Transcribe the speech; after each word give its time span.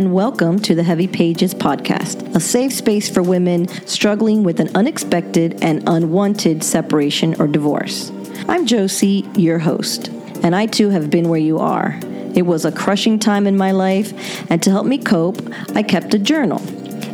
and 0.00 0.14
welcome 0.14 0.58
to 0.58 0.74
the 0.74 0.82
Heavy 0.82 1.06
Pages 1.06 1.52
podcast, 1.52 2.34
a 2.34 2.40
safe 2.40 2.72
space 2.72 3.06
for 3.06 3.22
women 3.22 3.68
struggling 3.86 4.42
with 4.42 4.58
an 4.58 4.74
unexpected 4.74 5.62
and 5.62 5.86
unwanted 5.86 6.64
separation 6.64 7.38
or 7.38 7.46
divorce. 7.46 8.10
I'm 8.48 8.64
Josie, 8.64 9.28
your 9.36 9.58
host, 9.58 10.08
and 10.42 10.56
I 10.56 10.64
too 10.64 10.88
have 10.88 11.10
been 11.10 11.28
where 11.28 11.38
you 11.38 11.58
are. 11.58 12.00
It 12.34 12.46
was 12.46 12.64
a 12.64 12.72
crushing 12.72 13.18
time 13.18 13.46
in 13.46 13.58
my 13.58 13.72
life, 13.72 14.14
and 14.50 14.62
to 14.62 14.70
help 14.70 14.86
me 14.86 14.96
cope, 14.96 15.38
I 15.74 15.82
kept 15.82 16.14
a 16.14 16.18
journal. 16.18 16.62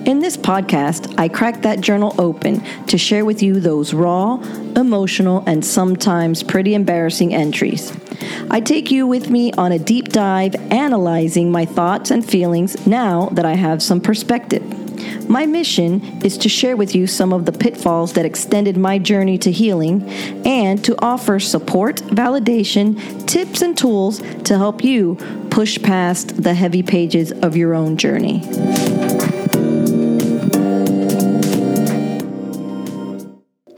In 0.07 0.21
this 0.21 0.37
podcast, 0.37 1.13
I 1.19 1.27
crack 1.27 1.63
that 1.63 1.81
journal 1.81 2.15
open 2.17 2.63
to 2.87 2.97
share 2.97 3.25
with 3.25 3.43
you 3.43 3.59
those 3.59 3.93
raw, 3.93 4.37
emotional, 4.77 5.43
and 5.49 5.65
sometimes 5.65 6.45
pretty 6.45 6.75
embarrassing 6.75 7.35
entries. 7.35 7.93
I 8.49 8.61
take 8.61 8.93
you 8.93 9.09
with 9.09 9.31
me 9.31 9.51
on 9.55 9.73
a 9.73 9.81
deep 9.81 10.11
dive 10.11 10.55
analyzing 10.71 11.51
my 11.51 11.65
thoughts 11.65 12.13
and 12.13 12.25
feelings 12.25 12.87
now 12.87 13.31
that 13.33 13.45
I 13.45 13.55
have 13.55 13.83
some 13.83 14.01
perspective. 14.01 14.63
My 15.29 15.45
mission 15.45 16.01
is 16.25 16.39
to 16.39 16.49
share 16.49 16.77
with 16.77 16.95
you 16.95 17.09
some 17.09 17.33
of 17.33 17.45
the 17.45 17.51
pitfalls 17.51 18.13
that 18.13 18.25
extended 18.25 18.77
my 18.77 18.99
journey 18.99 19.39
to 19.39 19.51
healing 19.51 20.09
and 20.47 20.85
to 20.85 20.95
offer 21.05 21.41
support, 21.41 21.97
validation, 21.97 23.27
tips, 23.27 23.61
and 23.61 23.77
tools 23.77 24.23
to 24.45 24.57
help 24.57 24.85
you 24.85 25.17
push 25.51 25.83
past 25.83 26.45
the 26.45 26.55
heavy 26.55 26.85
pages 26.85 27.33
of 27.33 27.57
your 27.57 27.75
own 27.75 27.97
journey. 27.97 28.41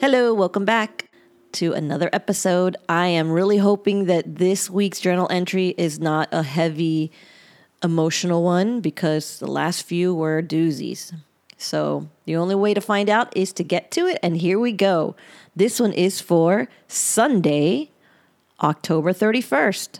Hello, 0.01 0.33
welcome 0.33 0.65
back 0.65 1.11
to 1.51 1.73
another 1.73 2.09
episode. 2.12 2.77
I 2.89 3.09
am 3.09 3.33
really 3.33 3.56
hoping 3.56 4.05
that 4.05 4.37
this 4.37 4.70
week's 4.70 5.01
journal 5.01 5.27
entry 5.29 5.75
is 5.77 5.98
not 5.98 6.29
a 6.30 6.45
heavy 6.45 7.11
emotional 7.83 8.45
one 8.45 8.80
because 8.80 9.41
the 9.41 9.48
last 9.48 9.83
few 9.83 10.14
were 10.14 10.41
doozies. 10.41 11.12
So, 11.56 12.08
the 12.27 12.36
only 12.36 12.55
way 12.55 12.75
to 12.75 12.81
find 12.81 13.11
out 13.11 13.36
is 13.36 13.53
to 13.55 13.64
get 13.64 13.91
to 13.91 14.06
it, 14.06 14.20
and 14.23 14.36
here 14.36 14.61
we 14.61 14.70
go. 14.70 15.17
This 15.56 15.81
one 15.81 15.92
is 15.92 16.20
for 16.20 16.69
Sunday, 16.86 17.91
October 18.62 19.12
31st. 19.12 19.98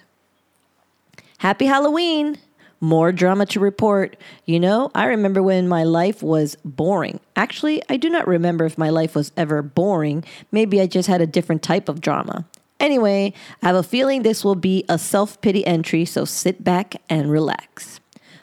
Happy 1.39 1.67
Halloween! 1.67 2.39
More 2.81 3.13
drama 3.13 3.47
to 3.47 3.61
report. 3.61 4.17
You 4.45 4.61
know, 4.61 4.91
I 4.95 5.07
remember 5.07 5.43
when 5.43 5.69
my 5.69 5.85
life 5.85 6.23
was 6.23 6.57
boring. 6.65 7.21
Actually, 7.35 7.83
I 7.89 7.97
do 7.97 8.09
not 8.09 8.29
remember 8.29 8.65
if 8.65 8.79
my 8.79 8.91
life 8.91 9.15
was 9.15 9.33
ever 9.37 9.63
boring. 9.63 10.25
Maybe 10.53 10.81
I 10.81 10.87
just 10.87 11.09
had 11.09 11.21
a 11.21 11.27
different 11.27 11.63
type 11.63 11.89
of 11.89 12.01
drama. 12.01 12.47
Anyway, 12.81 13.33
I 13.63 13.67
have 13.67 13.77
a 13.77 13.83
feeling 13.83 14.23
this 14.23 14.45
will 14.45 14.55
be 14.55 14.85
a 14.89 14.99
self 14.99 15.41
pity 15.41 15.67
entry, 15.67 16.05
so 16.05 16.25
sit 16.25 16.63
back 16.63 16.97
and 17.09 17.31
relax. 17.31 18.01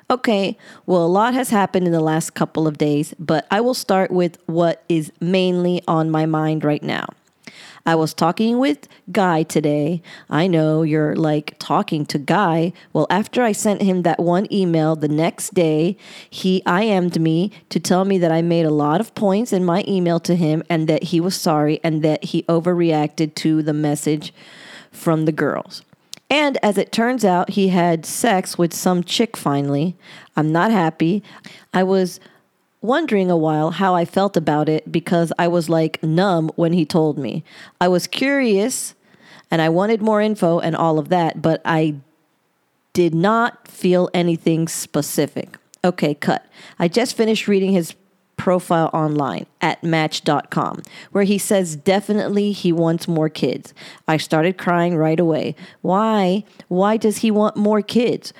Okay, 0.09 0.57
well, 0.85 1.03
a 1.03 1.07
lot 1.07 1.33
has 1.33 1.49
happened 1.49 1.87
in 1.87 1.93
the 1.93 1.99
last 1.99 2.35
couple 2.35 2.67
of 2.67 2.77
days, 2.77 3.15
but 3.17 3.47
I 3.49 3.61
will 3.61 3.73
start 3.73 4.11
with 4.11 4.37
what 4.45 4.83
is 4.87 5.11
mainly 5.19 5.81
on 5.87 6.11
my 6.11 6.27
mind 6.27 6.63
right 6.63 6.83
now. 6.83 7.07
I 7.87 7.93
was 7.93 8.15
talking 8.15 8.57
with 8.57 8.87
Guy 9.11 9.43
today. 9.43 10.01
I 10.27 10.47
know 10.47 10.81
you're 10.81 11.15
like 11.15 11.55
talking 11.59 12.03
to 12.07 12.17
Guy. 12.17 12.73
Well, 12.93 13.05
after 13.11 13.43
I 13.43 13.51
sent 13.51 13.83
him 13.83 14.01
that 14.01 14.19
one 14.19 14.51
email 14.51 14.95
the 14.95 15.07
next 15.07 15.53
day, 15.53 15.95
he 16.27 16.63
IM'd 16.65 17.21
me 17.21 17.51
to 17.69 17.79
tell 17.79 18.03
me 18.03 18.17
that 18.17 18.31
I 18.31 18.41
made 18.41 18.65
a 18.65 18.71
lot 18.71 19.01
of 19.01 19.13
points 19.13 19.53
in 19.53 19.63
my 19.63 19.83
email 19.87 20.19
to 20.21 20.35
him 20.35 20.63
and 20.67 20.87
that 20.87 21.03
he 21.03 21.19
was 21.19 21.39
sorry 21.39 21.79
and 21.83 22.01
that 22.01 22.23
he 22.23 22.41
overreacted 22.43 23.35
to 23.35 23.61
the 23.61 23.73
message 23.73 24.33
from 24.91 25.25
the 25.25 25.31
girls. 25.31 25.83
And 26.27 26.57
as 26.63 26.79
it 26.79 26.91
turns 26.91 27.23
out, 27.23 27.51
he 27.51 27.67
had 27.67 28.03
sex 28.03 28.57
with 28.57 28.73
some 28.73 29.03
chick 29.03 29.37
finally. 29.37 29.95
I'm 30.35 30.51
not 30.51 30.71
happy. 30.71 31.21
I 31.71 31.83
was 31.83 32.19
wondering 32.85 33.29
a 33.29 33.37
while 33.37 33.71
how 33.71 33.95
I 33.95 34.05
felt 34.05 34.37
about 34.37 34.69
it 34.69 34.91
because 34.91 35.31
I 35.37 35.47
was 35.47 35.69
like 35.69 36.01
numb 36.03 36.51
when 36.55 36.73
he 36.73 36.85
told 36.85 37.17
me. 37.17 37.43
I 37.79 37.87
was 37.87 38.07
curious 38.07 38.95
and 39.51 39.61
I 39.61 39.69
wanted 39.69 40.01
more 40.01 40.21
info 40.21 40.59
and 40.59 40.75
all 40.75 40.99
of 40.99 41.09
that, 41.09 41.41
but 41.41 41.61
I 41.65 41.95
did 42.93 43.13
not 43.13 43.67
feel 43.67 44.09
anything 44.13 44.67
specific. 44.67 45.57
Okay, 45.83 46.15
cut. 46.15 46.45
I 46.79 46.87
just 46.87 47.15
finished 47.15 47.47
reading 47.47 47.73
his 47.73 47.93
profile 48.37 48.89
online 48.93 49.45
at 49.61 49.83
match.com 49.83 50.81
where 51.11 51.23
he 51.23 51.37
says 51.37 51.75
definitely 51.75 52.51
he 52.51 52.71
wants 52.71 53.07
more 53.07 53.29
kids. 53.29 53.73
I 54.07 54.17
started 54.17 54.57
crying 54.57 54.95
right 54.95 55.19
away. 55.19 55.55
Why? 55.81 56.43
Why 56.67 56.97
does 56.97 57.17
he 57.17 57.31
want 57.31 57.55
more 57.55 57.81
kids? 57.81 58.33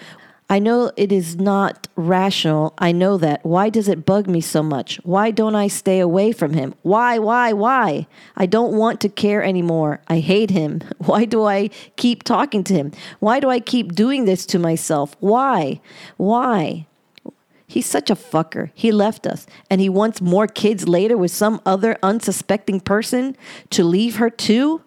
I 0.47 0.59
know 0.59 0.91
it 0.95 1.11
is 1.11 1.38
not 1.38 1.88
rational. 1.95 2.75
I 2.78 2.91
know 2.91 3.17
that. 3.17 3.44
Why 3.44 3.69
does 3.69 3.88
it 3.88 4.06
bug 4.06 4.28
me 4.28 4.41
so 4.41 4.61
much? 4.61 4.97
Why 5.03 5.31
don't 5.31 5.56
I 5.56 5.67
stay 5.67 6.00
away 6.00 6.31
from 6.33 6.53
him? 6.53 6.75
Why, 6.83 7.17
why, 7.17 7.51
why? 7.51 8.06
I 8.38 8.45
don't 8.45 8.78
want 8.78 9.01
to 9.01 9.09
care 9.09 9.44
anymore. 9.44 10.01
I 10.07 10.19
hate 10.19 10.51
him. 10.51 10.81
Why 11.00 11.25
do 11.25 11.45
I 11.45 11.69
keep 11.97 12.23
talking 12.23 12.63
to 12.66 12.73
him? 12.73 12.91
Why 13.19 13.39
do 13.39 13.50
I 13.50 13.59
keep 13.59 13.94
doing 13.94 14.25
this 14.25 14.45
to 14.47 14.59
myself? 14.59 15.16
Why? 15.19 15.81
Why? 16.17 16.88
He's 17.67 17.85
such 17.85 18.09
a 18.09 18.16
fucker. 18.16 18.69
He 18.73 18.91
left 18.91 19.25
us 19.25 19.47
and 19.69 19.81
he 19.81 19.89
wants 19.89 20.22
more 20.22 20.47
kids 20.47 20.88
later 20.88 21.17
with 21.17 21.31
some 21.31 21.62
other 21.66 21.97
unsuspecting 22.03 22.79
person 22.79 23.35
to 23.72 23.83
leave 23.83 24.17
her 24.17 24.29
too? 24.29 24.81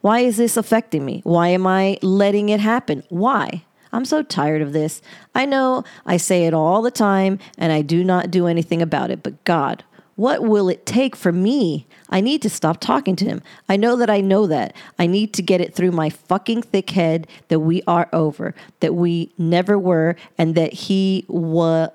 Why 0.00 0.20
is 0.20 0.36
this 0.36 0.56
affecting 0.56 1.04
me? 1.04 1.20
Why 1.24 1.48
am 1.48 1.66
I 1.66 1.98
letting 2.02 2.48
it 2.48 2.60
happen? 2.60 3.02
Why? 3.08 3.64
I'm 3.92 4.04
so 4.04 4.22
tired 4.22 4.62
of 4.62 4.72
this. 4.72 5.02
I 5.34 5.46
know 5.46 5.84
I 6.06 6.16
say 6.16 6.46
it 6.46 6.54
all 6.54 6.82
the 6.82 6.90
time 6.90 7.38
and 7.58 7.72
I 7.72 7.82
do 7.82 8.04
not 8.04 8.30
do 8.30 8.46
anything 8.46 8.82
about 8.82 9.10
it, 9.10 9.22
but 9.22 9.42
God, 9.44 9.84
what 10.16 10.42
will 10.42 10.68
it 10.68 10.84
take 10.84 11.16
for 11.16 11.32
me? 11.32 11.86
I 12.10 12.20
need 12.20 12.42
to 12.42 12.50
stop 12.50 12.78
talking 12.80 13.16
to 13.16 13.24
him. 13.24 13.42
I 13.68 13.76
know 13.76 13.96
that 13.96 14.10
I 14.10 14.20
know 14.20 14.46
that. 14.48 14.76
I 14.98 15.06
need 15.06 15.32
to 15.34 15.42
get 15.42 15.60
it 15.60 15.74
through 15.74 15.92
my 15.92 16.10
fucking 16.10 16.62
thick 16.62 16.90
head 16.90 17.26
that 17.48 17.60
we 17.60 17.82
are 17.86 18.08
over, 18.12 18.54
that 18.80 18.94
we 18.94 19.32
never 19.38 19.78
were, 19.78 20.16
and 20.36 20.54
that 20.56 20.74
he 20.74 21.24
was 21.28 21.90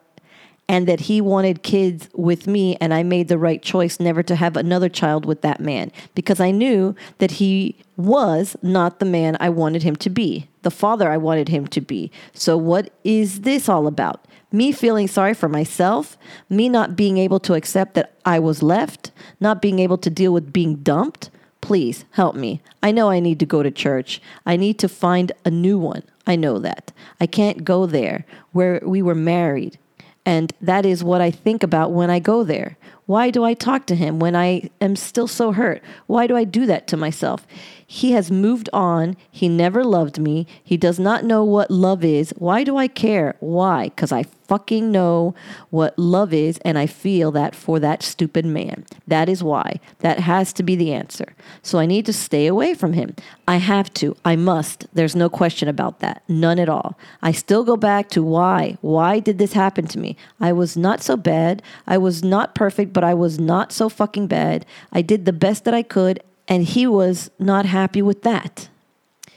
and 0.68 0.88
that 0.88 1.02
he 1.02 1.22
wanted 1.22 1.64
kids 1.64 2.10
with 2.14 2.48
me 2.48 2.76
and 2.78 2.94
I 2.94 3.04
made 3.04 3.28
the 3.28 3.38
right 3.38 3.62
choice 3.62 4.00
never 4.00 4.24
to 4.24 4.36
have 4.36 4.58
another 4.58 4.90
child 4.90 5.26
with 5.26 5.42
that 5.42 5.60
man 5.60 5.92
because 6.16 6.40
I 6.40 6.52
knew 6.52 6.96
that 7.20 7.32
he 7.32 7.76
was 7.98 8.56
not 8.62 9.00
the 9.00 9.06
man 9.06 9.38
I 9.40 9.50
wanted 9.50 9.84
him 9.84 9.96
to 9.98 10.10
be, 10.10 10.50
the 10.64 10.72
father 10.72 11.10
I 11.10 11.18
wanted 11.18 11.50
him 11.50 11.68
to 11.68 11.82
be. 11.82 12.12
So 12.34 12.58
what 12.58 12.92
is 13.04 13.42
this 13.42 13.70
all 13.70 13.88
about? 13.88 14.26
Me 14.52 14.72
feeling 14.72 15.08
sorry 15.08 15.34
for 15.34 15.50
myself, 15.50 16.18
me 16.50 16.70
not 16.70 16.96
being 16.96 17.18
able 17.18 17.40
to 17.42 17.54
accept 17.54 17.94
that 17.94 18.16
I 18.26 18.40
was 18.40 18.64
left, 18.64 19.12
not 19.40 19.62
being 19.62 19.80
able 19.80 19.98
to 20.00 20.10
deal 20.10 20.34
with 20.34 20.54
being 20.54 20.78
dumped. 20.78 21.30
Please 21.62 22.06
help 22.12 22.36
me. 22.36 22.62
I 22.82 22.92
know 22.92 23.10
I 23.10 23.20
need 23.20 23.40
to 23.40 23.46
go 23.46 23.64
to 23.64 23.72
church. 23.72 24.22
I 24.46 24.56
need 24.56 24.80
to 24.80 24.90
find 24.90 25.32
a 25.44 25.52
new 25.52 25.78
one. 25.78 26.04
I 26.28 26.36
know 26.36 26.60
that. 26.60 26.92
I 27.20 27.28
can't 27.28 27.64
go 27.64 27.86
there 27.86 28.26
where 28.52 28.82
we 28.84 29.02
were 29.02 29.16
married 29.16 29.78
and 30.26 30.54
that 30.62 30.86
is 30.86 31.04
what 31.04 31.22
I 31.22 31.32
think 31.32 31.64
about 31.64 31.92
when 31.92 32.10
I 32.10 32.20
go 32.20 32.44
there. 32.44 32.78
Why 33.06 33.30
do 33.30 33.44
I 33.44 33.54
talk 33.54 33.86
to 33.88 33.96
him 33.96 34.20
when 34.20 34.36
I 34.36 34.70
am 34.82 34.96
still 34.96 35.28
so 35.28 35.52
hurt? 35.52 35.84
Why 36.08 36.26
do 36.26 36.36
I 36.36 36.44
do 36.44 36.66
that 36.66 36.88
to 36.88 36.98
myself? 36.98 37.46
He 37.88 38.14
has 38.14 38.32
moved 38.32 38.70
on. 38.74 39.16
He 39.30 39.48
never 39.48 39.84
loved 39.84 40.20
me. 40.20 40.48
He 40.64 40.76
does 40.76 41.00
not 41.00 41.24
know 41.24 41.44
what 41.44 41.70
love 41.70 42.04
is. 42.04 42.32
Why 42.38 42.64
do 42.64 42.78
I 42.78 42.88
care? 42.88 43.36
Why? 43.40 43.86
Because 43.86 44.12
I 44.12 44.24
fucking 44.24 44.92
know 44.92 45.34
what 45.70 45.98
love 45.98 46.34
is 46.34 46.60
and 46.60 46.78
I 46.78 46.88
feel 46.88 47.32
that 47.32 47.56
for 47.56 47.80
that 47.80 48.04
stupid 48.04 48.46
man. 48.46 48.86
That 49.08 49.30
is 49.30 49.44
why. 49.44 49.80
That 50.00 50.20
has 50.20 50.54
to 50.54 50.64
be 50.64 50.76
the 50.76 50.94
answer. 50.94 51.34
So 51.62 51.80
I 51.80 51.86
need 51.86 52.06
to 52.08 52.14
stay 52.14 52.48
away 52.48 52.74
from 52.74 52.94
him. 52.94 53.16
I 53.48 53.58
have 53.58 53.94
to. 53.96 54.16
I 54.24 54.36
must. 54.36 54.88
There's 54.94 55.16
no 55.16 55.30
question 55.30 55.68
about 55.68 56.00
that. 56.00 56.24
None 56.28 56.60
at 56.60 56.70
all. 56.70 56.98
I 57.22 57.32
still 57.32 57.64
go 57.64 57.78
back 57.78 58.10
to 58.10 58.24
why. 58.24 58.78
Why 58.82 59.20
did 59.20 59.38
this 59.38 59.54
happen 59.54 59.88
to 59.88 60.00
me? 60.00 60.16
I 60.40 60.54
was 60.54 60.76
not 60.76 61.02
so 61.02 61.18
bad. 61.18 61.62
I 61.88 61.98
was 61.98 62.24
not 62.24 62.56
perfect, 62.56 62.94
but 62.94 63.04
I 63.04 63.14
was 63.14 63.40
not 63.40 63.72
so 63.72 63.90
fucking 63.90 64.28
bad. 64.28 64.66
I 64.92 65.02
did 65.02 65.26
the 65.26 65.34
best 65.34 65.66
that 65.66 65.74
I 65.74 65.84
could 65.84 66.22
and 66.48 66.64
he 66.64 66.86
was 66.88 67.30
not 67.40 67.66
happy 67.66 68.02
with 68.02 68.22
that. 68.24 68.70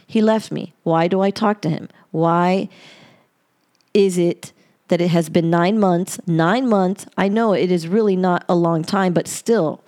He 0.07 0.23
left 0.23 0.51
me. 0.51 0.73
Why 0.85 1.09
do 1.09 1.21
I 1.21 1.31
talk 1.31 1.61
to 1.63 1.71
him? 1.71 1.89
Why 2.11 2.69
is 3.93 4.17
it 4.17 4.53
that 4.89 5.01
it 5.01 5.11
has 5.11 5.29
been 5.29 5.51
nine 5.51 5.79
months? 5.79 6.19
Nine 6.27 6.69
months. 6.69 7.07
I 7.17 7.29
know 7.29 7.53
it 7.53 7.71
is 7.71 7.87
really 7.87 8.17
not 8.17 8.45
a 8.49 8.55
long 8.55 8.83
time, 8.83 9.13
but 9.13 9.29
still, 9.29 9.83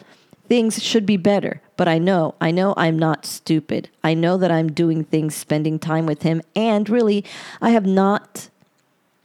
things 0.46 0.82
should 0.82 1.06
be 1.06 1.17
better. 1.17 1.62
But 1.78 1.88
I 1.88 1.96
know, 1.96 2.34
I 2.40 2.50
know 2.50 2.75
I'm 2.76 2.99
not 2.99 3.25
stupid. 3.25 3.88
I 4.05 4.12
know 4.12 4.37
that 4.37 4.50
I'm 4.50 4.70
doing 4.70 5.05
things, 5.05 5.34
spending 5.34 5.78
time 5.78 6.05
with 6.05 6.22
him, 6.22 6.43
and 6.55 6.90
really, 6.90 7.25
I 7.62 7.70
have 7.70 7.87
not 7.87 8.50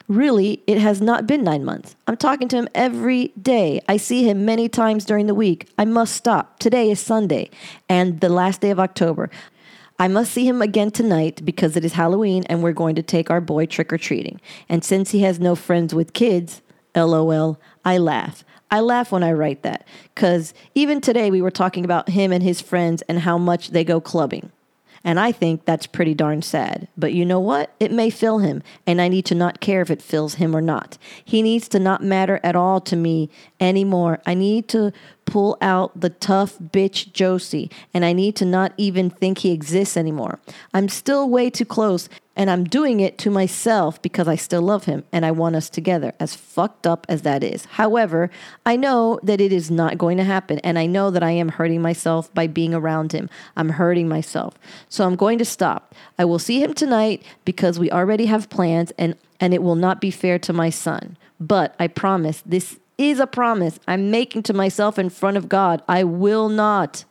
Really, 0.08 0.62
it 0.68 0.78
has 0.78 1.02
not 1.02 1.26
been 1.26 1.44
nine 1.44 1.66
months. 1.66 1.96
I'm 2.06 2.18
talking 2.18 2.48
to 2.50 2.58
him 2.58 2.70
every 2.76 3.30
day. 3.42 3.82
I 3.90 3.98
see 3.98 4.30
him 4.30 4.46
many 4.46 4.70
times 4.70 5.04
during 5.04 5.26
the 5.26 5.34
week. 5.34 5.68
I 5.80 5.86
must 5.86 6.16
stop. 6.16 6.60
Today 6.60 6.92
is 6.92 7.00
Sunday 7.00 7.50
and 7.90 8.20
the 8.22 8.30
last 8.30 8.62
day 8.62 8.70
of 8.70 8.80
October. 8.80 9.32
I 9.98 10.08
must 10.08 10.32
see 10.32 10.48
him 10.48 10.62
again 10.62 10.92
tonight 10.92 11.44
because 11.44 11.76
it 11.76 11.84
is 11.84 11.94
Halloween 11.94 12.44
and 12.50 12.62
we're 12.62 12.72
going 12.72 12.94
to 12.96 13.02
take 13.02 13.32
our 13.32 13.42
boy 13.42 13.66
trick 13.66 13.92
or 13.92 13.98
treating. 13.98 14.40
And 14.70 14.84
since 14.84 15.10
he 15.10 15.22
has 15.22 15.40
no 15.40 15.56
friends 15.56 15.96
with 15.96 16.14
kids, 16.14 16.62
lol, 16.96 17.60
I 17.84 17.98
laugh. 17.98 18.44
I 18.70 18.82
laugh 18.82 19.12
when 19.12 19.24
I 19.24 19.32
write 19.32 19.64
that 19.64 19.88
because 20.14 20.54
even 20.76 21.02
today 21.02 21.32
we 21.32 21.42
were 21.42 21.50
talking 21.50 21.84
about 21.84 22.10
him 22.10 22.32
and 22.32 22.44
his 22.44 22.62
friends 22.62 23.02
and 23.04 23.20
how 23.20 23.40
much 23.40 23.72
they 23.72 23.84
go 23.84 24.00
clubbing. 24.00 24.52
And 25.06 25.20
I 25.20 25.32
think 25.32 25.64
that's 25.64 25.86
pretty 25.86 26.16
darn 26.16 26.42
sad. 26.42 26.88
But 26.98 27.14
you 27.14 27.26
know 27.26 27.40
what? 27.40 27.72
It 27.80 27.92
may 27.92 28.10
fill 28.10 28.40
him, 28.40 28.64
and 28.88 29.00
I 29.00 29.08
need 29.08 29.26
to 29.26 29.36
not 29.36 29.62
care 29.62 29.82
if 29.82 29.92
it 29.92 30.02
fills 30.02 30.36
him 30.36 30.56
or 30.56 30.62
not. 30.62 30.98
He 31.24 31.44
needs 31.44 31.70
to 31.70 31.80
not 31.80 32.04
matter 32.04 32.40
at 32.44 32.56
all 32.56 32.82
to 32.82 32.96
me 32.96 33.30
anymore. 33.66 34.20
I 34.26 34.34
need 34.34 34.68
to 34.70 34.94
pull 35.26 35.58
out 35.60 36.00
the 36.00 36.10
tough 36.10 36.58
bitch 36.60 37.12
Josie, 37.12 37.70
and 37.94 38.06
I 38.06 38.14
need 38.14 38.36
to 38.38 38.46
not 38.46 38.74
even 38.78 39.10
think 39.10 39.40
he 39.40 39.52
exists 39.52 39.98
anymore. 39.98 40.40
I'm 40.74 40.88
still 40.88 41.28
way 41.30 41.50
too 41.50 41.66
close, 41.66 42.08
and 42.36 42.50
I'm 42.50 42.64
doing 42.64 43.00
it 43.00 43.18
to 43.20 43.32
myself 43.32 44.02
because 44.02 44.28
I 44.28 44.36
still 44.36 44.62
love 44.62 44.86
him 44.86 45.04
and 45.12 45.26
I 45.26 45.32
want 45.32 45.56
us 45.56 45.70
together, 45.70 46.14
as 46.20 46.36
fucked 46.36 46.86
up 46.86 47.06
as 47.10 47.24
that 47.24 47.44
is. 47.44 47.66
However, 47.66 48.30
I 48.66 48.76
know 48.76 49.20
that 49.24 49.42
it 49.42 49.52
is 49.52 49.72
not 49.72 49.98
going 49.98 50.18
to 50.18 50.24
happen, 50.24 50.60
and 50.60 50.78
I 50.78 50.86
know 50.86 51.10
that 51.10 51.24
I 51.24 51.32
am 51.32 51.50
hurting 51.50 51.82
myself 51.82 52.34
by 52.34 52.48
being 52.48 52.74
around 52.74 53.12
him. 53.12 53.30
I'm 53.58 53.70
hurting 53.70 54.08
myself. 54.08 54.56
So 54.90 55.06
I'm 55.06 55.16
going 55.16 55.40
to 55.40 55.46
stop. 55.46 55.96
I 56.20 56.26
will 56.26 56.40
see 56.40 56.62
him 56.62 56.74
tonight 56.74 57.24
because 57.46 57.80
we 57.80 57.90
already 57.92 58.28
have 58.28 58.50
plans, 58.50 58.92
and, 58.98 59.16
and 59.40 59.54
it 59.54 59.64
will 59.64 59.76
not 59.76 60.00
be 60.00 60.12
fair 60.12 60.38
to 60.40 60.54
my 60.54 60.70
son. 60.70 61.18
But 61.40 61.76
I 61.80 61.88
promise, 61.88 62.42
this 62.46 62.80
is 62.98 63.20
a 63.20 63.28
promise 63.28 63.80
I'm 63.88 64.12
making 64.12 64.44
to 64.44 64.54
myself 64.54 64.98
in 64.98 65.10
front 65.10 65.38
of 65.38 65.50
God. 65.50 65.82
I 65.88 66.04
will 66.04 66.50
not. 66.50 67.06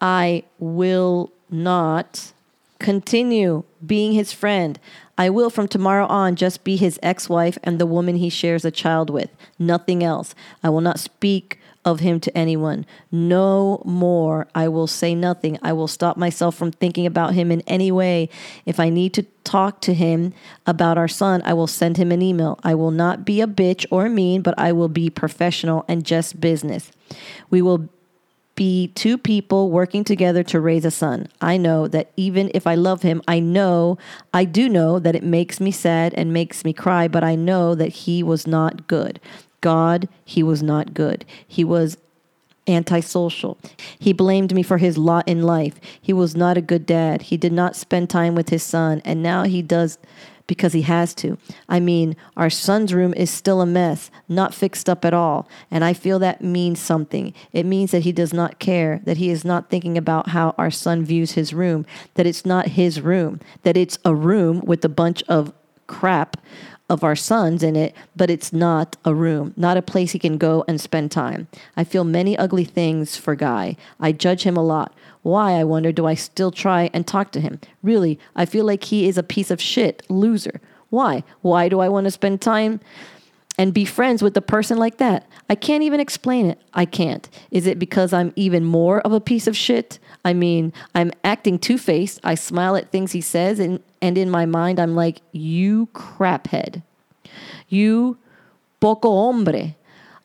I 0.00 0.44
will 0.58 1.32
not 1.50 2.32
continue 2.78 3.64
being 3.84 4.12
his 4.12 4.32
friend. 4.32 4.78
I 5.18 5.28
will 5.30 5.50
from 5.50 5.66
tomorrow 5.66 6.06
on 6.06 6.36
just 6.36 6.62
be 6.62 6.76
his 6.76 6.98
ex 7.02 7.28
wife 7.28 7.58
and 7.64 7.78
the 7.78 7.86
woman 7.86 8.16
he 8.16 8.30
shares 8.30 8.64
a 8.64 8.70
child 8.70 9.10
with. 9.10 9.30
Nothing 9.58 10.04
else. 10.04 10.34
I 10.62 10.70
will 10.70 10.80
not 10.80 11.00
speak 11.00 11.58
of 11.84 12.00
him 12.00 12.20
to 12.20 12.38
anyone. 12.38 12.86
No 13.10 13.82
more. 13.84 14.46
I 14.54 14.68
will 14.68 14.86
say 14.86 15.14
nothing. 15.14 15.58
I 15.62 15.72
will 15.72 15.88
stop 15.88 16.16
myself 16.16 16.54
from 16.54 16.70
thinking 16.70 17.06
about 17.06 17.34
him 17.34 17.50
in 17.50 17.62
any 17.62 17.90
way. 17.90 18.28
If 18.64 18.78
I 18.78 18.90
need 18.90 19.12
to 19.14 19.24
talk 19.42 19.80
to 19.82 19.94
him 19.94 20.34
about 20.66 20.98
our 20.98 21.08
son, 21.08 21.42
I 21.44 21.54
will 21.54 21.66
send 21.66 21.96
him 21.96 22.12
an 22.12 22.22
email. 22.22 22.58
I 22.62 22.74
will 22.74 22.90
not 22.90 23.24
be 23.24 23.40
a 23.40 23.46
bitch 23.46 23.86
or 23.90 24.08
mean, 24.08 24.42
but 24.42 24.54
I 24.58 24.72
will 24.72 24.88
be 24.88 25.10
professional 25.10 25.84
and 25.88 26.04
just 26.04 26.40
business. 26.40 26.92
We 27.50 27.62
will 27.62 27.88
be 28.58 28.88
two 28.88 29.16
people 29.16 29.70
working 29.70 30.02
together 30.02 30.42
to 30.42 30.58
raise 30.58 30.84
a 30.84 30.90
son. 30.90 31.28
I 31.40 31.56
know 31.56 31.86
that 31.86 32.10
even 32.16 32.50
if 32.54 32.66
I 32.66 32.74
love 32.74 33.02
him, 33.02 33.22
I 33.28 33.38
know, 33.38 33.98
I 34.34 34.44
do 34.44 34.68
know 34.68 34.98
that 34.98 35.14
it 35.14 35.22
makes 35.22 35.60
me 35.60 35.70
sad 35.70 36.12
and 36.14 36.32
makes 36.32 36.64
me 36.64 36.72
cry, 36.72 37.06
but 37.06 37.22
I 37.22 37.36
know 37.36 37.76
that 37.76 37.90
he 37.90 38.20
was 38.20 38.48
not 38.48 38.88
good. 38.88 39.20
God, 39.60 40.08
he 40.24 40.42
was 40.42 40.60
not 40.60 40.92
good. 40.92 41.24
He 41.46 41.62
was 41.62 41.98
antisocial. 42.68 43.58
He 43.98 44.12
blamed 44.12 44.54
me 44.54 44.62
for 44.62 44.78
his 44.78 44.98
lot 44.98 45.26
in 45.26 45.42
life. 45.42 45.80
He 46.00 46.12
was 46.12 46.36
not 46.36 46.56
a 46.56 46.62
good 46.62 46.86
dad. 46.86 47.22
He 47.22 47.36
did 47.36 47.52
not 47.52 47.76
spend 47.76 48.10
time 48.10 48.34
with 48.34 48.50
his 48.50 48.62
son, 48.62 49.02
and 49.04 49.22
now 49.22 49.44
he 49.44 49.62
does 49.62 49.98
because 50.48 50.72
he 50.72 50.82
has 50.82 51.14
to. 51.14 51.38
I 51.68 51.78
mean, 51.78 52.16
our 52.36 52.50
son's 52.50 52.92
room 52.92 53.14
is 53.14 53.30
still 53.30 53.60
a 53.60 53.66
mess, 53.66 54.10
not 54.28 54.54
fixed 54.54 54.88
up 54.88 55.04
at 55.04 55.14
all. 55.14 55.46
And 55.70 55.84
I 55.84 55.92
feel 55.92 56.18
that 56.18 56.42
means 56.42 56.80
something. 56.80 57.34
It 57.52 57.66
means 57.66 57.92
that 57.92 58.02
he 58.02 58.12
does 58.12 58.32
not 58.32 58.58
care, 58.58 59.00
that 59.04 59.18
he 59.18 59.30
is 59.30 59.44
not 59.44 59.70
thinking 59.70 59.96
about 59.96 60.30
how 60.30 60.54
our 60.58 60.70
son 60.70 61.04
views 61.04 61.32
his 61.32 61.54
room, 61.54 61.86
that 62.14 62.26
it's 62.26 62.46
not 62.46 62.68
his 62.68 63.00
room, 63.00 63.40
that 63.62 63.76
it's 63.76 63.98
a 64.04 64.14
room 64.14 64.60
with 64.64 64.84
a 64.84 64.88
bunch 64.88 65.22
of 65.24 65.52
crap 65.86 66.38
of 66.88 67.04
our 67.04 67.16
sons 67.16 67.62
in 67.62 67.76
it, 67.76 67.94
but 68.16 68.30
it's 68.30 68.52
not 68.52 68.96
a 69.04 69.14
room, 69.14 69.52
not 69.56 69.76
a 69.76 69.82
place 69.82 70.12
he 70.12 70.18
can 70.18 70.38
go 70.38 70.64
and 70.66 70.80
spend 70.80 71.10
time. 71.10 71.46
I 71.76 71.84
feel 71.84 72.04
many 72.04 72.36
ugly 72.36 72.64
things 72.64 73.16
for 73.16 73.34
Guy. 73.34 73.76
I 74.00 74.12
judge 74.12 74.44
him 74.44 74.56
a 74.56 74.64
lot. 74.64 74.94
Why, 75.22 75.52
I 75.52 75.64
wonder, 75.64 75.92
do 75.92 76.06
I 76.06 76.14
still 76.14 76.50
try 76.50 76.90
and 76.94 77.06
talk 77.06 77.32
to 77.32 77.40
him? 77.40 77.60
Really, 77.82 78.18
I 78.34 78.46
feel 78.46 78.64
like 78.64 78.84
he 78.84 79.06
is 79.08 79.18
a 79.18 79.22
piece 79.22 79.50
of 79.50 79.60
shit, 79.60 80.02
loser. 80.08 80.60
Why? 80.90 81.24
Why 81.42 81.68
do 81.68 81.80
I 81.80 81.88
want 81.88 82.06
to 82.06 82.10
spend 82.10 82.40
time 82.40 82.80
and 83.58 83.74
be 83.74 83.84
friends 83.84 84.22
with 84.22 84.36
a 84.36 84.40
person 84.40 84.78
like 84.78 84.98
that? 84.98 85.28
I 85.50 85.56
can't 85.56 85.82
even 85.82 86.00
explain 86.00 86.46
it. 86.46 86.60
I 86.72 86.84
can't. 86.84 87.28
Is 87.50 87.66
it 87.66 87.78
because 87.78 88.12
I'm 88.12 88.32
even 88.36 88.64
more 88.64 89.00
of 89.00 89.12
a 89.12 89.20
piece 89.20 89.46
of 89.46 89.56
shit? 89.56 89.98
I 90.24 90.32
mean, 90.32 90.72
I'm 90.94 91.10
acting 91.24 91.58
two 91.58 91.76
faced. 91.76 92.20
I 92.22 92.36
smile 92.36 92.76
at 92.76 92.90
things 92.90 93.12
he 93.12 93.20
says, 93.20 93.58
and, 93.58 93.80
and 94.00 94.16
in 94.16 94.30
my 94.30 94.46
mind, 94.46 94.78
I'm 94.78 94.94
like, 94.94 95.20
you 95.32 95.88
craphead. 95.92 96.82
You 97.68 98.16
poco 98.80 99.10
hombre. 99.10 99.74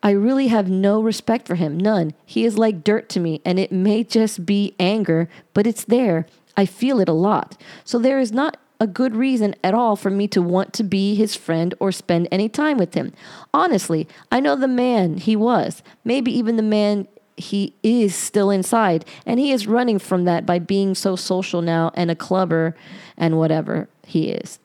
I 0.03 0.11
really 0.11 0.47
have 0.47 0.69
no 0.69 1.01
respect 1.01 1.47
for 1.47 1.55
him, 1.55 1.77
none. 1.77 2.13
He 2.25 2.45
is 2.45 2.57
like 2.57 2.83
dirt 2.83 3.07
to 3.09 3.19
me, 3.19 3.41
and 3.45 3.57
it 3.57 3.71
may 3.71 4.03
just 4.03 4.45
be 4.45 4.75
anger, 4.77 5.29
but 5.53 5.65
it's 5.65 5.85
there. 5.85 6.27
I 6.57 6.65
feel 6.65 6.99
it 6.99 7.09
a 7.09 7.13
lot. 7.13 7.57
So 7.85 7.97
there 7.97 8.19
is 8.19 8.31
not 8.31 8.57
a 8.83 8.87
good 8.87 9.15
reason 9.15 9.55
at 9.63 9.73
all 9.73 9.95
for 9.95 10.09
me 10.09 10.27
to 10.27 10.41
want 10.41 10.73
to 10.73 10.83
be 10.83 11.15
his 11.15 11.37
friend 11.37 11.73
or 11.79 11.89
spend 11.89 12.27
any 12.29 12.49
time 12.49 12.77
with 12.77 12.95
him. 12.95 13.13
Honestly, 13.53 14.09
I 14.29 14.41
know 14.41 14.57
the 14.57 14.67
man 14.67 15.15
he 15.15 15.37
was, 15.37 15.81
maybe 16.03 16.37
even 16.37 16.57
the 16.57 16.63
man 16.63 17.07
he 17.37 17.73
is 17.81 18.13
still 18.13 18.49
inside, 18.51 19.05
and 19.25 19.39
he 19.39 19.53
is 19.53 19.67
running 19.67 19.99
from 19.99 20.25
that 20.25 20.45
by 20.45 20.59
being 20.59 20.95
so 20.95 21.15
social 21.15 21.61
now 21.61 21.91
and 21.95 22.11
a 22.11 22.15
clubber 22.15 22.75
and 23.15 23.37
whatever 23.37 23.87
he 24.05 24.27
is. 24.27 24.59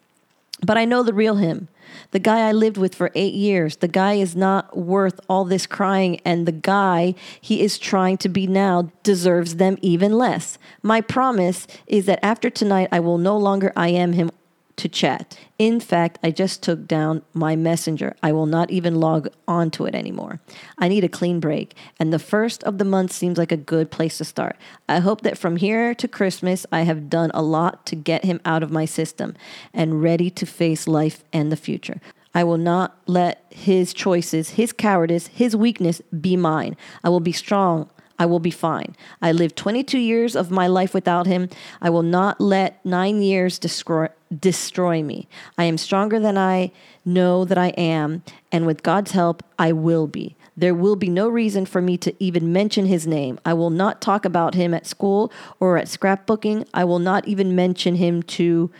But 0.66 0.76
I 0.76 0.84
know 0.84 1.04
the 1.04 1.14
real 1.14 1.36
him. 1.36 1.68
The 2.10 2.18
guy 2.18 2.48
I 2.48 2.52
lived 2.52 2.76
with 2.76 2.94
for 2.94 3.10
eight 3.14 3.34
years, 3.34 3.76
the 3.76 3.88
guy 3.88 4.14
is 4.14 4.34
not 4.34 4.76
worth 4.76 5.20
all 5.28 5.44
this 5.44 5.66
crying, 5.66 6.20
and 6.24 6.46
the 6.46 6.52
guy 6.52 7.14
he 7.40 7.62
is 7.62 7.78
trying 7.78 8.16
to 8.18 8.28
be 8.28 8.46
now 8.46 8.90
deserves 9.02 9.56
them 9.56 9.76
even 9.82 10.12
less. 10.12 10.58
My 10.82 11.00
promise 11.00 11.66
is 11.86 12.06
that 12.06 12.24
after 12.24 12.50
tonight, 12.50 12.88
I 12.92 13.00
will 13.00 13.18
no 13.18 13.36
longer 13.36 13.72
IM 13.76 14.12
him 14.12 14.30
to 14.78 14.88
chat. 14.88 15.38
In 15.58 15.80
fact, 15.80 16.18
I 16.22 16.30
just 16.30 16.62
took 16.62 16.86
down 16.86 17.22
my 17.34 17.56
messenger. 17.56 18.16
I 18.22 18.32
will 18.32 18.46
not 18.46 18.70
even 18.70 19.00
log 19.00 19.28
on 19.46 19.70
to 19.72 19.86
it 19.86 19.94
anymore. 19.94 20.40
I 20.78 20.88
need 20.88 21.04
a 21.04 21.08
clean 21.08 21.40
break, 21.40 21.74
and 22.00 22.12
the 22.12 22.18
first 22.18 22.62
of 22.64 22.78
the 22.78 22.84
month 22.84 23.12
seems 23.12 23.38
like 23.38 23.52
a 23.52 23.56
good 23.56 23.90
place 23.90 24.18
to 24.18 24.24
start. 24.24 24.56
I 24.88 25.00
hope 25.00 25.22
that 25.22 25.36
from 25.36 25.56
here 25.56 25.94
to 25.94 26.08
Christmas, 26.08 26.64
I 26.72 26.82
have 26.82 27.10
done 27.10 27.30
a 27.34 27.42
lot 27.42 27.84
to 27.86 27.96
get 27.96 28.24
him 28.24 28.40
out 28.44 28.62
of 28.62 28.70
my 28.70 28.84
system 28.84 29.34
and 29.74 30.02
ready 30.02 30.30
to 30.30 30.46
face 30.46 30.88
life 30.88 31.24
and 31.32 31.52
the 31.52 31.56
future. 31.56 32.00
I 32.34 32.44
will 32.44 32.58
not 32.58 32.96
let 33.06 33.44
his 33.50 33.92
choices, 33.92 34.50
his 34.50 34.72
cowardice, 34.72 35.26
his 35.28 35.56
weakness 35.56 36.00
be 36.20 36.36
mine. 36.36 36.76
I 37.02 37.08
will 37.08 37.20
be 37.20 37.32
strong. 37.32 37.90
I 38.18 38.26
will 38.26 38.40
be 38.40 38.50
fine. 38.50 38.96
I 39.22 39.32
lived 39.32 39.56
22 39.56 39.98
years 39.98 40.34
of 40.34 40.50
my 40.50 40.66
life 40.66 40.92
without 40.92 41.26
him. 41.26 41.48
I 41.80 41.90
will 41.90 42.02
not 42.02 42.40
let 42.40 42.84
nine 42.84 43.22
years 43.22 43.58
destroy, 43.58 44.08
destroy 44.36 45.02
me. 45.02 45.28
I 45.56 45.64
am 45.64 45.78
stronger 45.78 46.18
than 46.18 46.36
I 46.36 46.72
know 47.04 47.44
that 47.44 47.58
I 47.58 47.68
am, 47.68 48.22
and 48.50 48.66
with 48.66 48.82
God's 48.82 49.12
help, 49.12 49.42
I 49.58 49.72
will 49.72 50.06
be. 50.06 50.36
There 50.56 50.74
will 50.74 50.96
be 50.96 51.08
no 51.08 51.28
reason 51.28 51.66
for 51.66 51.80
me 51.80 51.96
to 51.98 52.12
even 52.18 52.52
mention 52.52 52.86
his 52.86 53.06
name. 53.06 53.38
I 53.44 53.54
will 53.54 53.70
not 53.70 54.00
talk 54.00 54.24
about 54.24 54.54
him 54.54 54.74
at 54.74 54.86
school 54.86 55.32
or 55.60 55.78
at 55.78 55.86
scrapbooking. 55.86 56.66
I 56.74 56.84
will 56.84 56.98
not 56.98 57.28
even 57.28 57.54
mention 57.54 57.94
him 57.94 58.24
to 58.24 58.70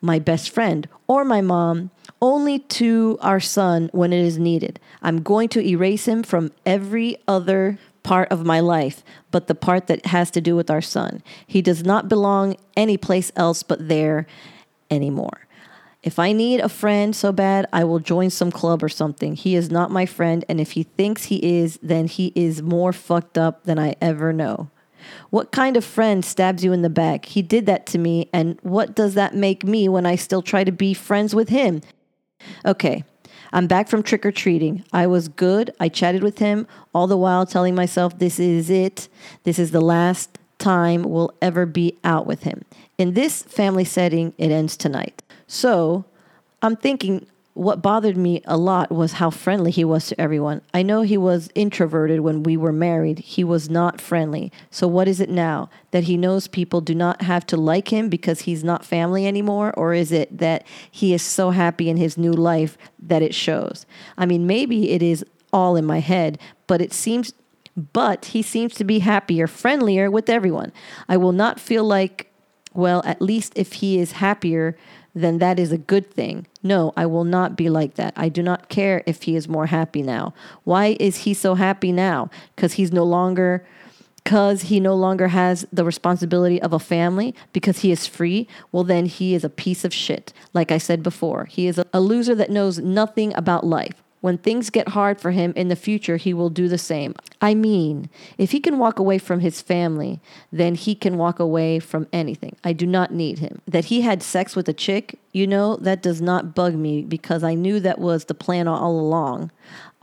my 0.00 0.18
best 0.18 0.48
friend 0.48 0.88
or 1.06 1.24
my 1.24 1.42
mom, 1.42 1.90
only 2.22 2.58
to 2.58 3.18
our 3.20 3.40
son 3.40 3.90
when 3.92 4.14
it 4.14 4.24
is 4.24 4.38
needed. 4.38 4.80
I'm 5.02 5.22
going 5.22 5.50
to 5.50 5.66
erase 5.66 6.08
him 6.08 6.22
from 6.22 6.52
every 6.64 7.18
other 7.28 7.78
part 8.06 8.30
of 8.30 8.46
my 8.46 8.60
life, 8.60 9.02
but 9.32 9.48
the 9.48 9.54
part 9.54 9.88
that 9.88 10.06
has 10.06 10.30
to 10.30 10.40
do 10.40 10.54
with 10.54 10.70
our 10.70 10.80
son. 10.80 11.24
He 11.44 11.60
does 11.60 11.84
not 11.84 12.08
belong 12.08 12.54
anyplace 12.76 13.32
else 13.34 13.64
but 13.64 13.88
there 13.88 14.28
anymore. 14.92 15.48
If 16.04 16.20
I 16.20 16.30
need 16.30 16.60
a 16.60 16.68
friend 16.68 17.16
so 17.16 17.32
bad, 17.32 17.66
I 17.72 17.82
will 17.82 17.98
join 17.98 18.30
some 18.30 18.52
club 18.52 18.84
or 18.84 18.88
something. 18.88 19.34
He 19.34 19.56
is 19.56 19.72
not 19.72 19.90
my 19.90 20.06
friend, 20.06 20.44
and 20.48 20.60
if 20.60 20.72
he 20.72 20.84
thinks 20.84 21.24
he 21.24 21.58
is, 21.58 21.80
then 21.82 22.06
he 22.06 22.32
is 22.36 22.62
more 22.62 22.92
fucked 22.92 23.36
up 23.36 23.64
than 23.64 23.76
I 23.76 23.96
ever 24.00 24.32
know. 24.32 24.70
What 25.30 25.50
kind 25.50 25.76
of 25.76 25.84
friend 25.84 26.24
stabs 26.24 26.62
you 26.62 26.72
in 26.72 26.82
the 26.82 26.88
back? 26.88 27.24
He 27.24 27.42
did 27.42 27.66
that 27.66 27.86
to 27.86 27.98
me, 27.98 28.30
and 28.32 28.56
what 28.62 28.94
does 28.94 29.14
that 29.14 29.34
make 29.34 29.64
me 29.64 29.88
when 29.88 30.06
I 30.06 30.14
still 30.14 30.42
try 30.42 30.62
to 30.62 30.70
be 30.70 30.94
friends 30.94 31.34
with 31.34 31.48
him? 31.48 31.80
Okay, 32.64 33.02
I'm 33.52 33.66
back 33.66 33.88
from 33.88 34.02
trick 34.02 34.24
or 34.26 34.32
treating. 34.32 34.84
I 34.92 35.06
was 35.06 35.28
good. 35.28 35.72
I 35.80 35.88
chatted 35.88 36.22
with 36.22 36.38
him, 36.38 36.66
all 36.94 37.06
the 37.06 37.16
while 37.16 37.46
telling 37.46 37.74
myself, 37.74 38.18
this 38.18 38.38
is 38.38 38.70
it. 38.70 39.08
This 39.44 39.58
is 39.58 39.70
the 39.70 39.80
last 39.80 40.38
time 40.58 41.02
we'll 41.02 41.34
ever 41.42 41.66
be 41.66 41.96
out 42.02 42.26
with 42.26 42.42
him. 42.44 42.64
In 42.98 43.14
this 43.14 43.42
family 43.42 43.84
setting, 43.84 44.32
it 44.38 44.50
ends 44.50 44.76
tonight. 44.76 45.22
So 45.46 46.04
I'm 46.62 46.76
thinking 46.76 47.26
what 47.56 47.80
bothered 47.80 48.18
me 48.18 48.42
a 48.44 48.58
lot 48.58 48.92
was 48.92 49.12
how 49.12 49.30
friendly 49.30 49.70
he 49.70 49.82
was 49.82 50.08
to 50.08 50.20
everyone. 50.20 50.60
I 50.74 50.82
know 50.82 51.00
he 51.00 51.16
was 51.16 51.48
introverted 51.54 52.20
when 52.20 52.42
we 52.42 52.54
were 52.54 52.72
married. 52.72 53.20
He 53.20 53.44
was 53.44 53.70
not 53.70 53.98
friendly. 53.98 54.52
So, 54.70 54.86
what 54.86 55.08
is 55.08 55.20
it 55.20 55.30
now? 55.30 55.70
That 55.90 56.04
he 56.04 56.18
knows 56.18 56.48
people 56.48 56.82
do 56.82 56.94
not 56.94 57.22
have 57.22 57.46
to 57.46 57.56
like 57.56 57.90
him 57.90 58.10
because 58.10 58.42
he's 58.42 58.62
not 58.62 58.84
family 58.84 59.26
anymore? 59.26 59.72
Or 59.74 59.94
is 59.94 60.12
it 60.12 60.36
that 60.36 60.66
he 60.90 61.14
is 61.14 61.22
so 61.22 61.48
happy 61.48 61.88
in 61.88 61.96
his 61.96 62.18
new 62.18 62.34
life 62.34 62.76
that 62.98 63.22
it 63.22 63.34
shows? 63.34 63.86
I 64.18 64.26
mean, 64.26 64.46
maybe 64.46 64.90
it 64.90 65.02
is 65.02 65.24
all 65.50 65.76
in 65.76 65.86
my 65.86 66.00
head, 66.00 66.38
but 66.66 66.82
it 66.82 66.92
seems. 66.92 67.32
But 67.74 68.26
he 68.26 68.42
seems 68.42 68.74
to 68.74 68.84
be 68.84 68.98
happier, 68.98 69.46
friendlier 69.46 70.10
with 70.10 70.28
everyone. 70.28 70.72
I 71.08 71.16
will 71.16 71.32
not 71.32 71.58
feel 71.58 71.84
like, 71.84 72.30
well, 72.74 73.02
at 73.06 73.22
least 73.22 73.54
if 73.56 73.74
he 73.74 73.98
is 73.98 74.12
happier 74.12 74.76
then 75.16 75.38
that 75.38 75.58
is 75.58 75.72
a 75.72 75.78
good 75.78 76.10
thing. 76.10 76.46
No, 76.66 76.92
I 76.96 77.06
will 77.06 77.24
not 77.24 77.56
be 77.56 77.70
like 77.70 77.94
that. 77.94 78.12
I 78.16 78.28
do 78.28 78.42
not 78.42 78.68
care 78.68 79.02
if 79.06 79.22
he 79.22 79.36
is 79.36 79.48
more 79.48 79.66
happy 79.66 80.02
now. 80.02 80.34
Why 80.64 80.96
is 80.98 81.18
he 81.18 81.32
so 81.32 81.54
happy 81.54 81.92
now? 81.92 82.28
Because 82.54 82.74
he's 82.74 82.92
no 82.92 83.04
longer 83.04 83.64
because 84.24 84.62
he 84.62 84.80
no 84.80 84.92
longer 84.92 85.28
has 85.28 85.68
the 85.72 85.84
responsibility 85.84 86.60
of 86.60 86.72
a 86.72 86.80
family 86.80 87.32
because 87.52 87.78
he 87.78 87.92
is 87.92 88.08
free, 88.08 88.48
well, 88.72 88.82
then 88.82 89.06
he 89.06 89.36
is 89.36 89.44
a 89.44 89.48
piece 89.48 89.84
of 89.84 89.94
shit. 89.94 90.32
Like 90.52 90.72
I 90.72 90.78
said 90.78 91.00
before, 91.00 91.44
he 91.44 91.68
is 91.68 91.80
a 91.92 92.00
loser 92.00 92.34
that 92.34 92.50
knows 92.50 92.80
nothing 92.80 93.32
about 93.36 93.64
life. 93.64 94.02
When 94.26 94.38
things 94.38 94.70
get 94.70 94.88
hard 94.88 95.20
for 95.20 95.30
him 95.30 95.52
in 95.54 95.68
the 95.68 95.76
future, 95.76 96.16
he 96.16 96.34
will 96.34 96.50
do 96.50 96.66
the 96.66 96.78
same. 96.78 97.14
I 97.40 97.54
mean, 97.54 98.10
if 98.38 98.50
he 98.50 98.58
can 98.58 98.76
walk 98.76 98.98
away 98.98 99.18
from 99.18 99.38
his 99.38 99.62
family, 99.62 100.20
then 100.50 100.74
he 100.74 100.96
can 100.96 101.16
walk 101.16 101.38
away 101.38 101.78
from 101.78 102.08
anything. 102.12 102.56
I 102.64 102.72
do 102.72 102.88
not 102.88 103.12
need 103.12 103.38
him. 103.38 103.62
That 103.68 103.84
he 103.84 104.00
had 104.00 104.24
sex 104.24 104.56
with 104.56 104.68
a 104.68 104.72
chick, 104.72 105.20
you 105.30 105.46
know, 105.46 105.76
that 105.76 106.02
does 106.02 106.20
not 106.20 106.56
bug 106.56 106.74
me 106.74 107.02
because 107.02 107.44
I 107.44 107.54
knew 107.54 107.78
that 107.78 108.00
was 108.00 108.24
the 108.24 108.34
plan 108.34 108.66
all 108.66 108.98
along. 108.98 109.52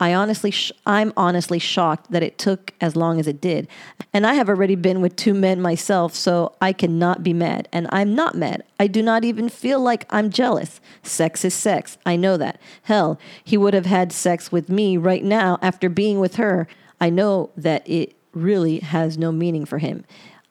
I 0.00 0.12
honestly, 0.12 0.50
sh- 0.50 0.72
I'm 0.84 1.12
honestly 1.16 1.58
shocked 1.58 2.10
that 2.10 2.22
it 2.22 2.36
took 2.36 2.72
as 2.80 2.96
long 2.96 3.20
as 3.20 3.28
it 3.28 3.40
did. 3.40 3.68
And 4.12 4.26
I 4.26 4.34
have 4.34 4.48
already 4.48 4.74
been 4.74 5.00
with 5.00 5.14
two 5.14 5.34
men 5.34 5.60
myself, 5.60 6.14
so 6.14 6.54
I 6.60 6.72
cannot 6.72 7.22
be 7.22 7.32
mad. 7.32 7.68
And 7.72 7.86
I'm 7.90 8.14
not 8.14 8.34
mad. 8.34 8.64
I 8.80 8.88
do 8.88 9.02
not 9.02 9.24
even 9.24 9.48
feel 9.48 9.80
like 9.80 10.06
I'm 10.10 10.30
jealous. 10.30 10.80
Sex 11.02 11.44
is 11.44 11.54
sex. 11.54 11.96
I 12.04 12.16
know 12.16 12.36
that. 12.36 12.60
Hell, 12.82 13.18
he 13.44 13.56
would 13.56 13.74
have 13.74 13.86
had 13.86 14.12
sex 14.12 14.50
with 14.50 14.68
me 14.68 14.96
right 14.96 15.24
now 15.24 15.58
after 15.62 15.88
being 15.88 16.18
with 16.18 16.36
her. 16.36 16.66
I 17.00 17.10
know 17.10 17.50
that 17.56 17.88
it 17.88 18.16
really 18.32 18.80
has 18.80 19.16
no 19.16 19.30
meaning 19.30 19.64
for 19.64 19.78
him. 19.78 20.04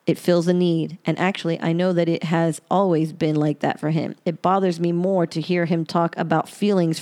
It 0.06 0.18
fills 0.18 0.48
a 0.48 0.52
need. 0.52 0.98
And 1.06 1.18
actually, 1.18 1.60
I 1.60 1.72
know 1.72 1.92
that 1.92 2.08
it 2.08 2.24
has 2.24 2.60
always 2.70 3.12
been 3.12 3.36
like 3.36 3.60
that 3.60 3.80
for 3.80 3.90
him. 3.90 4.16
It 4.24 4.42
bothers 4.42 4.80
me 4.80 4.92
more 4.92 5.26
to 5.26 5.40
hear 5.40 5.64
him 5.66 5.84
talk 5.84 6.16
about 6.18 6.48
feelings 6.48 6.98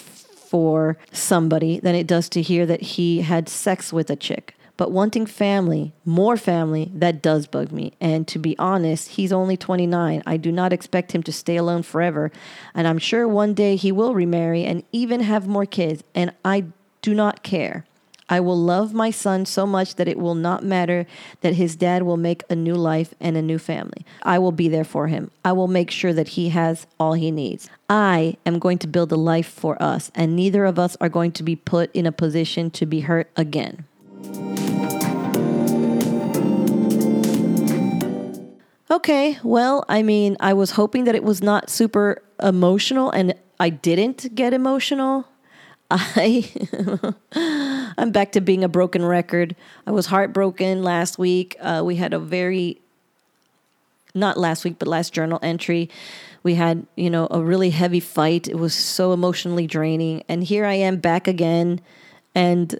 for 0.52 0.99
somebody 1.12 1.80
than 1.80 1.94
it 1.94 2.06
does 2.06 2.28
to 2.28 2.42
hear 2.42 2.66
that 2.66 2.82
he 2.82 3.23
had 3.23 3.49
sex 3.49 3.90
with 3.90 4.11
a 4.11 4.16
chick. 4.16 4.54
But 4.76 4.92
wanting 4.92 5.25
family, 5.25 5.94
more 6.04 6.37
family, 6.37 6.92
that 6.94 7.23
does 7.23 7.47
bug 7.47 7.73
me. 7.73 7.94
And 8.02 8.28
to 8.28 8.38
be 8.38 8.59
honest, 8.59 9.12
he's 9.12 9.32
only 9.32 9.56
29. 9.56 10.23
I 10.26 10.37
do 10.37 10.52
not 10.52 10.71
expect 10.71 11.12
him 11.12 11.23
to 11.23 11.32
stay 11.32 11.56
alone 11.56 11.82
forever. 11.82 12.30
And 12.75 12.87
I'm 12.87 12.99
sure 12.99 13.26
one 13.26 13.54
day 13.54 13.76
he 13.76 13.92
will 13.92 14.12
remarry 14.12 14.64
and 14.64 14.85
even 14.92 15.21
have 15.21 15.49
more 15.49 15.64
kids. 15.64 16.04
And 16.14 16.35
I 16.44 16.66
do 17.00 17.14
not 17.14 17.42
care. 17.42 17.87
I 18.33 18.41
will 18.41 18.57
love 18.57 18.95
my 18.95 19.11
son 19.11 19.45
so 19.45 19.67
much 19.67 19.97
that 19.97 20.09
it 20.09 20.19
will 20.19 20.35
not 20.35 20.65
matter 20.65 21.05
that 21.43 21.57
his 21.57 21.77
dad 21.77 22.05
will 22.05 22.17
make 22.17 22.43
a 22.49 22.57
new 22.57 22.75
life 22.75 23.12
and 23.21 23.37
a 23.37 23.43
new 23.43 23.59
family. 23.59 24.07
I 24.23 24.39
will 24.39 24.53
be 24.53 24.69
there 24.69 24.85
for 24.85 25.09
him. 25.09 25.31
I 25.45 25.53
will 25.53 25.69
make 25.69 25.91
sure 25.91 26.15
that 26.15 26.29
he 26.29 26.49
has 26.49 26.87
all 26.99 27.12
he 27.12 27.31
needs. 27.31 27.69
I 27.91 28.39
am 28.47 28.59
going 28.59 28.79
to 28.79 28.87
build 28.87 29.12
a 29.12 29.17
life 29.17 29.49
for 29.49 29.77
us, 29.83 30.11
and 30.15 30.35
neither 30.35 30.65
of 30.65 30.79
us 30.79 30.97
are 30.99 31.11
going 31.11 31.33
to 31.33 31.43
be 31.43 31.57
put 31.57 31.95
in 31.95 32.07
a 32.07 32.11
position 32.11 32.71
to 32.71 32.87
be 32.87 33.01
hurt 33.01 33.31
again. 33.37 33.85
Okay, 38.91 39.39
well, 39.45 39.85
I 39.91 40.03
mean, 40.03 40.39
I 40.41 40.55
was 40.55 40.71
hoping 40.71 41.05
that 41.05 41.15
it 41.15 41.23
was 41.23 41.43
not 41.43 41.69
super 41.69 42.23
emotional, 42.43 43.11
and 43.11 43.35
I 43.61 43.69
didn't 43.69 44.35
get 44.35 44.55
emotional. 44.55 45.27
I 45.92 47.14
I'm 47.99 48.11
back 48.11 48.32
to 48.32 48.40
being 48.40 48.64
a 48.64 48.68
broken 48.68 49.04
record. 49.04 49.54
I 49.87 49.90
was 49.90 50.06
heartbroken 50.06 50.82
last 50.82 51.18
week. 51.18 51.56
Uh, 51.61 51.82
we 51.84 51.96
had 51.96 52.14
a 52.14 52.18
very 52.18 52.80
not 54.14 54.37
last 54.37 54.64
week, 54.64 54.76
but 54.78 54.88
last 54.88 55.12
journal 55.12 55.38
entry. 55.42 55.88
We 56.42 56.54
had, 56.54 56.87
you 56.96 57.08
know, 57.08 57.28
a 57.30 57.42
really 57.42 57.70
heavy 57.70 58.00
fight. 58.00 58.49
It 58.49 58.56
was 58.56 58.75
so 58.75 59.12
emotionally 59.12 59.66
draining. 59.66 60.22
And 60.28 60.44
here 60.44 60.66
I 60.66 60.75
am 60.75 60.96
back 60.96 61.28
again 61.28 61.80
and 62.34 62.78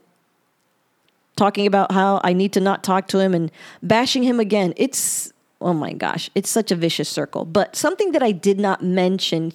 talking 1.37 1.67
about 1.67 1.93
how 1.93 2.21
I 2.25 2.33
need 2.33 2.53
to 2.55 2.61
not 2.61 2.85
talk 2.85 3.09
to 3.09 3.19
him 3.19 3.35
and 3.35 3.51
bashing 3.83 4.23
him 4.23 4.41
again. 4.41 4.75
It's, 4.77 5.33
oh 5.61 5.73
my 5.73 5.93
gosh, 5.93 6.29
it's 6.35 6.51
such 6.51 6.71
a 6.71 6.77
vicious 6.77 7.09
circle. 7.09 7.45
But 7.45 7.77
something 7.77 8.13
that 8.13 8.23
I 8.23 8.33
did 8.33 8.59
not 8.59 8.83
mention 8.83 9.53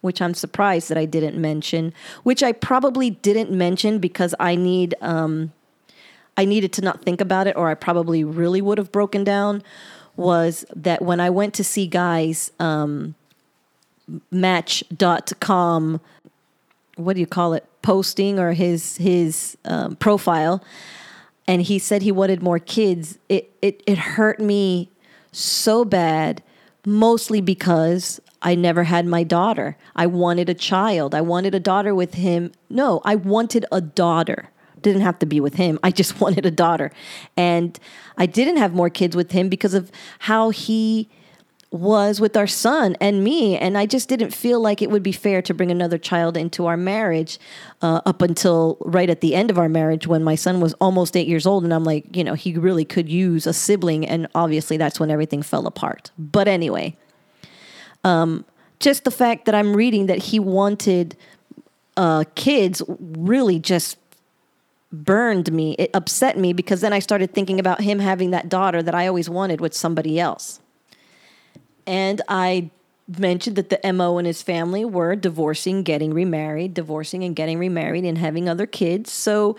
which 0.00 0.22
I'm 0.22 0.34
surprised 0.34 0.88
that 0.88 0.98
I 0.98 1.04
didn't 1.04 1.40
mention, 1.40 1.92
which 2.22 2.42
I 2.42 2.52
probably 2.52 3.10
didn't 3.10 3.50
mention 3.50 3.98
because 3.98 4.34
I 4.40 4.54
need 4.54 4.94
um, 5.00 5.52
I 6.36 6.44
needed 6.44 6.72
to 6.74 6.82
not 6.82 7.02
think 7.02 7.20
about 7.20 7.46
it, 7.46 7.56
or 7.56 7.68
I 7.68 7.74
probably 7.74 8.24
really 8.24 8.62
would 8.62 8.78
have 8.78 8.90
broken 8.92 9.24
down. 9.24 9.62
Was 10.16 10.64
that 10.74 11.02
when 11.02 11.20
I 11.20 11.30
went 11.30 11.54
to 11.54 11.64
see 11.64 11.86
Guy's 11.86 12.50
um, 12.58 13.14
Match.com, 14.30 16.00
what 16.96 17.14
do 17.14 17.20
you 17.20 17.26
call 17.26 17.54
it? 17.54 17.64
Posting 17.82 18.38
or 18.38 18.52
his 18.52 18.96
his 18.96 19.56
um, 19.64 19.96
profile, 19.96 20.62
and 21.46 21.62
he 21.62 21.78
said 21.78 22.02
he 22.02 22.12
wanted 22.12 22.42
more 22.42 22.58
kids. 22.58 23.18
It 23.28 23.50
it 23.62 23.82
it 23.86 23.98
hurt 23.98 24.40
me 24.40 24.90
so 25.32 25.84
bad, 25.84 26.42
mostly 26.84 27.40
because 27.40 28.20
I 28.42 28.54
never 28.54 28.84
had 28.84 29.06
my 29.06 29.22
daughter. 29.22 29.76
I 29.94 30.06
wanted 30.06 30.48
a 30.48 30.54
child. 30.54 31.14
I 31.14 31.20
wanted 31.20 31.54
a 31.54 31.60
daughter 31.60 31.94
with 31.94 32.14
him. 32.14 32.52
No, 32.68 33.00
I 33.04 33.14
wanted 33.14 33.66
a 33.70 33.80
daughter. 33.80 34.50
Didn't 34.80 35.02
have 35.02 35.18
to 35.18 35.26
be 35.26 35.40
with 35.40 35.54
him. 35.54 35.78
I 35.82 35.90
just 35.90 36.20
wanted 36.20 36.46
a 36.46 36.50
daughter. 36.50 36.90
And 37.36 37.78
I 38.16 38.26
didn't 38.26 38.56
have 38.56 38.74
more 38.74 38.90
kids 38.90 39.14
with 39.14 39.32
him 39.32 39.48
because 39.48 39.74
of 39.74 39.90
how 40.20 40.50
he 40.50 41.08
was 41.72 42.20
with 42.20 42.36
our 42.36 42.48
son 42.48 42.96
and 43.00 43.22
me. 43.22 43.56
And 43.56 43.78
I 43.78 43.86
just 43.86 44.08
didn't 44.08 44.32
feel 44.32 44.60
like 44.60 44.82
it 44.82 44.90
would 44.90 45.02
be 45.02 45.12
fair 45.12 45.40
to 45.42 45.54
bring 45.54 45.70
another 45.70 45.98
child 45.98 46.36
into 46.36 46.66
our 46.66 46.76
marriage 46.76 47.38
uh, 47.80 48.00
up 48.06 48.22
until 48.22 48.76
right 48.80 49.08
at 49.08 49.20
the 49.20 49.34
end 49.34 49.50
of 49.50 49.58
our 49.58 49.68
marriage 49.68 50.06
when 50.06 50.24
my 50.24 50.34
son 50.34 50.60
was 50.60 50.74
almost 50.74 51.16
eight 51.16 51.28
years 51.28 51.46
old. 51.46 51.62
And 51.62 51.72
I'm 51.72 51.84
like, 51.84 52.16
you 52.16 52.24
know, 52.24 52.34
he 52.34 52.54
really 52.54 52.84
could 52.84 53.08
use 53.08 53.46
a 53.46 53.52
sibling. 53.52 54.04
And 54.04 54.26
obviously 54.34 54.78
that's 54.78 54.98
when 54.98 55.10
everything 55.10 55.42
fell 55.42 55.66
apart. 55.66 56.10
But 56.18 56.48
anyway, 56.48 56.96
um, 58.04 58.44
just 58.78 59.04
the 59.04 59.10
fact 59.10 59.44
that 59.44 59.54
I'm 59.54 59.76
reading 59.76 60.06
that 60.06 60.18
he 60.18 60.40
wanted 60.40 61.16
uh, 61.96 62.24
kids 62.34 62.82
really 62.88 63.58
just 63.58 63.98
burned 64.92 65.52
me. 65.52 65.74
It 65.78 65.90
upset 65.94 66.38
me 66.38 66.52
because 66.52 66.80
then 66.80 66.92
I 66.92 66.98
started 66.98 67.32
thinking 67.32 67.60
about 67.60 67.80
him 67.80 67.98
having 67.98 68.30
that 68.30 68.48
daughter 68.48 68.82
that 68.82 68.94
I 68.94 69.06
always 69.06 69.28
wanted 69.28 69.60
with 69.60 69.74
somebody 69.74 70.18
else. 70.18 70.60
And 71.86 72.22
I 72.28 72.70
mentioned 73.18 73.56
that 73.56 73.70
the 73.70 73.92
MO 73.92 74.18
and 74.18 74.26
his 74.26 74.42
family 74.42 74.84
were 74.84 75.16
divorcing, 75.16 75.82
getting 75.82 76.14
remarried, 76.14 76.74
divorcing 76.74 77.24
and 77.24 77.34
getting 77.34 77.58
remarried, 77.58 78.04
and 78.04 78.18
having 78.18 78.48
other 78.48 78.66
kids. 78.66 79.12
So 79.12 79.56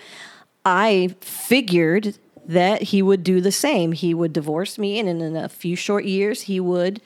I 0.65 1.15
figured 1.21 2.17
that 2.45 2.83
he 2.83 3.01
would 3.01 3.23
do 3.23 3.41
the 3.41 3.51
same. 3.51 3.91
He 3.91 4.13
would 4.13 4.33
divorce 4.33 4.77
me, 4.77 4.99
and 4.99 5.07
in 5.07 5.35
a 5.35 5.49
few 5.49 5.75
short 5.75 6.05
years, 6.05 6.43
he 6.43 6.59
would 6.59 7.01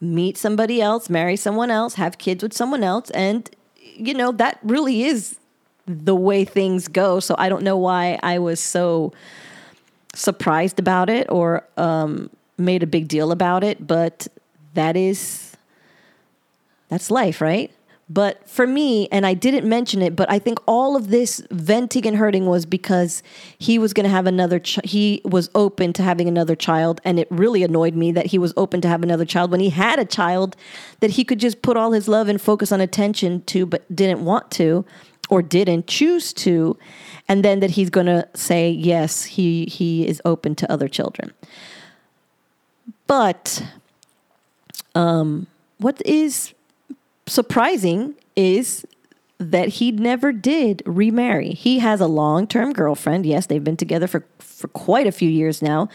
meet 0.00 0.36
somebody 0.36 0.80
else, 0.80 1.08
marry 1.08 1.36
someone 1.36 1.70
else, 1.70 1.94
have 1.94 2.18
kids 2.18 2.42
with 2.42 2.52
someone 2.52 2.82
else. 2.82 3.10
And, 3.10 3.48
you 3.80 4.14
know, 4.14 4.32
that 4.32 4.58
really 4.62 5.04
is 5.04 5.38
the 5.86 6.14
way 6.14 6.44
things 6.44 6.88
go. 6.88 7.20
So 7.20 7.34
I 7.38 7.48
don't 7.48 7.62
know 7.62 7.76
why 7.76 8.18
I 8.22 8.38
was 8.38 8.60
so 8.60 9.12
surprised 10.14 10.78
about 10.78 11.08
it 11.08 11.30
or 11.30 11.66
um, 11.76 12.30
made 12.58 12.82
a 12.82 12.86
big 12.86 13.08
deal 13.08 13.32
about 13.32 13.62
it, 13.64 13.86
but 13.86 14.26
that 14.74 14.96
is, 14.96 15.56
that's 16.88 17.10
life, 17.10 17.40
right? 17.40 17.70
But 18.08 18.48
for 18.48 18.68
me, 18.68 19.08
and 19.10 19.26
I 19.26 19.34
didn't 19.34 19.68
mention 19.68 20.00
it, 20.00 20.14
but 20.14 20.30
I 20.30 20.38
think 20.38 20.60
all 20.66 20.94
of 20.94 21.08
this 21.08 21.44
venting 21.50 22.06
and 22.06 22.16
hurting 22.16 22.46
was 22.46 22.64
because 22.64 23.20
he 23.58 23.80
was 23.80 23.92
going 23.92 24.04
to 24.04 24.10
have 24.10 24.28
another. 24.28 24.60
Ch- 24.60 24.78
he 24.84 25.20
was 25.24 25.50
open 25.56 25.92
to 25.94 26.04
having 26.04 26.28
another 26.28 26.54
child, 26.54 27.00
and 27.04 27.18
it 27.18 27.26
really 27.30 27.64
annoyed 27.64 27.96
me 27.96 28.12
that 28.12 28.26
he 28.26 28.38
was 28.38 28.54
open 28.56 28.80
to 28.82 28.88
have 28.88 29.02
another 29.02 29.24
child 29.24 29.50
when 29.50 29.58
he 29.58 29.70
had 29.70 29.98
a 29.98 30.04
child 30.04 30.54
that 31.00 31.10
he 31.10 31.24
could 31.24 31.40
just 31.40 31.62
put 31.62 31.76
all 31.76 31.90
his 31.90 32.06
love 32.06 32.28
and 32.28 32.40
focus 32.40 32.70
on 32.70 32.80
attention 32.80 33.42
to, 33.46 33.66
but 33.66 33.84
didn't 33.94 34.24
want 34.24 34.52
to, 34.52 34.84
or 35.28 35.42
didn't 35.42 35.88
choose 35.88 36.32
to, 36.32 36.78
and 37.28 37.44
then 37.44 37.58
that 37.58 37.70
he's 37.72 37.90
going 37.90 38.06
to 38.06 38.28
say 38.34 38.70
yes, 38.70 39.24
he 39.24 39.64
he 39.64 40.06
is 40.06 40.22
open 40.24 40.54
to 40.54 40.70
other 40.70 40.86
children. 40.86 41.32
But 43.08 43.64
um, 44.94 45.48
what 45.78 46.00
is 46.06 46.54
surprising 47.26 48.14
is 48.34 48.86
that 49.38 49.68
he 49.68 49.92
never 49.92 50.32
did 50.32 50.82
remarry. 50.86 51.50
He 51.50 51.80
has 51.80 52.00
a 52.00 52.06
long 52.06 52.46
term 52.46 52.72
girlfriend. 52.72 53.26
Yes, 53.26 53.46
they've 53.46 53.62
been 53.62 53.76
together 53.76 54.06
for, 54.06 54.26
for 54.38 54.68
quite 54.68 55.06
a 55.06 55.12
few 55.12 55.28
years 55.28 55.60
now, 55.60 55.90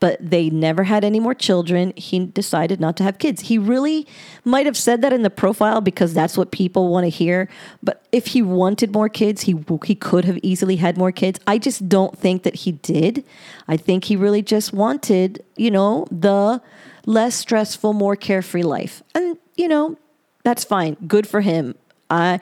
but 0.00 0.18
they 0.18 0.48
never 0.48 0.84
had 0.84 1.04
any 1.04 1.20
more 1.20 1.34
children. 1.34 1.92
He 1.96 2.24
decided 2.24 2.80
not 2.80 2.96
to 2.96 3.04
have 3.04 3.18
kids. 3.18 3.42
He 3.42 3.58
really 3.58 4.06
might 4.44 4.64
have 4.64 4.78
said 4.78 5.02
that 5.02 5.12
in 5.12 5.22
the 5.22 5.30
profile 5.30 5.82
because 5.82 6.14
that's 6.14 6.38
what 6.38 6.52
people 6.52 6.88
want 6.88 7.04
to 7.04 7.10
hear. 7.10 7.50
But 7.82 8.06
if 8.12 8.28
he 8.28 8.40
wanted 8.40 8.94
more 8.94 9.10
kids, 9.10 9.42
he, 9.42 9.54
he 9.84 9.94
could 9.94 10.24
have 10.24 10.38
easily 10.42 10.76
had 10.76 10.96
more 10.96 11.12
kids. 11.12 11.38
I 11.46 11.58
just 11.58 11.90
don't 11.90 12.16
think 12.16 12.44
that 12.44 12.54
he 12.54 12.72
did. 12.72 13.24
I 13.68 13.76
think 13.76 14.04
he 14.04 14.16
really 14.16 14.42
just 14.42 14.72
wanted, 14.72 15.44
you 15.56 15.70
know, 15.70 16.06
the 16.10 16.62
less 17.04 17.34
stressful, 17.34 17.92
more 17.92 18.16
carefree 18.16 18.62
life. 18.62 19.02
And, 19.14 19.36
you 19.54 19.68
know, 19.68 19.98
that's 20.46 20.62
fine. 20.62 20.96
Good 21.08 21.26
for 21.26 21.40
him. 21.40 21.74
I 22.08 22.38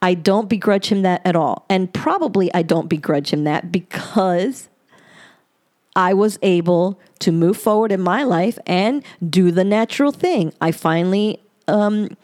I 0.00 0.14
don't 0.14 0.48
begrudge 0.48 0.92
him 0.92 1.02
that 1.02 1.20
at 1.24 1.34
all. 1.34 1.66
And 1.68 1.92
probably 1.92 2.54
I 2.54 2.62
don't 2.62 2.88
begrudge 2.88 3.32
him 3.32 3.42
that 3.44 3.72
because 3.72 4.68
I 5.96 6.14
was 6.14 6.38
able 6.40 7.00
to 7.18 7.32
move 7.32 7.56
forward 7.56 7.90
in 7.90 8.00
my 8.00 8.22
life 8.22 8.60
and 8.64 9.04
do 9.28 9.50
the 9.50 9.64
natural 9.64 10.12
thing. 10.12 10.52
I 10.60 10.70
finally 10.70 11.40
um, 11.66 12.16